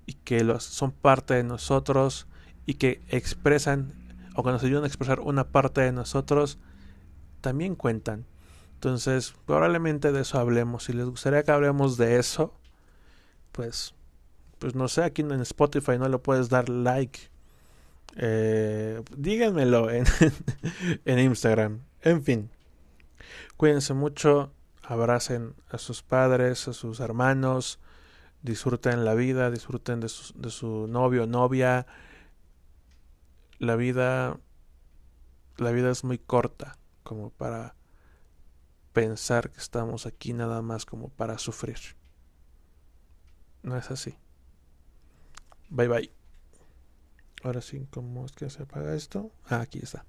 y 0.06 0.14
que 0.14 0.44
los, 0.44 0.64
son 0.64 0.92
parte 0.92 1.36
de 1.36 1.44
nosotros 1.44 2.28
y 2.66 2.76
que 2.76 3.02
expresan 3.10 3.94
o 4.36 4.44
que 4.44 4.52
nos 4.52 4.64
ayudan 4.64 4.84
a 4.84 4.88
expresar 4.88 5.20
una 5.20 5.50
parte 5.50 5.82
de 5.82 5.92
nosotros, 5.92 6.60
también 7.42 7.76
cuentan. 7.76 8.26
Entonces, 8.80 9.34
probablemente 9.46 10.14
de 10.14 10.22
eso 10.22 10.40
hablemos. 10.40 10.86
Si 10.86 10.94
les 10.94 11.06
gustaría 11.06 11.44
que 11.44 11.52
hablemos 11.52 11.98
de 11.98 12.18
eso, 12.18 12.54
pues, 13.52 13.94
pues 14.58 14.74
no 14.74 14.88
sé, 14.88 15.04
aquí 15.04 15.22
en 15.22 15.42
Spotify 15.42 15.98
no 15.98 16.08
le 16.08 16.18
puedes 16.18 16.48
dar 16.48 16.70
like. 16.70 17.20
Eh, 18.16 19.04
díganmelo 19.18 19.92
en, 19.92 20.06
en 21.04 21.20
Instagram. 21.20 21.82
En 22.04 22.24
fin, 22.24 22.52
cuídense 23.58 23.94
mucho, 23.94 24.54
abracen 24.82 25.56
a 25.70 25.78
sus 25.78 26.02
padres, 26.02 26.70
a 26.70 26.74
sus 26.74 27.02
hermanos, 27.02 27.80
disfruten 28.44 29.04
la 29.04 29.14
vida, 29.14 29.52
disfruten 29.52 30.00
de 30.00 30.08
su, 30.08 30.40
de 30.40 30.52
su 30.52 30.88
novio 30.88 31.24
o 31.24 31.28
novia. 31.28 31.86
La 33.58 33.76
vida, 33.76 34.40
la 35.58 35.72
vida 35.72 35.92
es 35.92 36.06
muy 36.06 36.18
corta 36.18 36.78
como 37.04 37.30
para 37.32 37.76
pensar 39.00 39.50
que 39.50 39.60
estamos 39.60 40.06
aquí 40.06 40.34
nada 40.34 40.62
más 40.62 40.86
como 40.86 41.08
para 41.08 41.38
sufrir. 41.38 41.80
No 43.64 43.78
es 43.78 43.89
así. 43.91 44.18
Bye 45.70 45.88
bye. 45.88 46.12
Ahora 47.43 47.62
sí, 47.62 47.88
¿cómo 47.91 48.26
es 48.26 48.34
que 48.34 48.50
se 48.50 48.64
apaga 48.64 48.93
esto? 48.95 49.32
Ah, 49.45 49.62
aquí 49.62 49.80
está. 49.82 50.06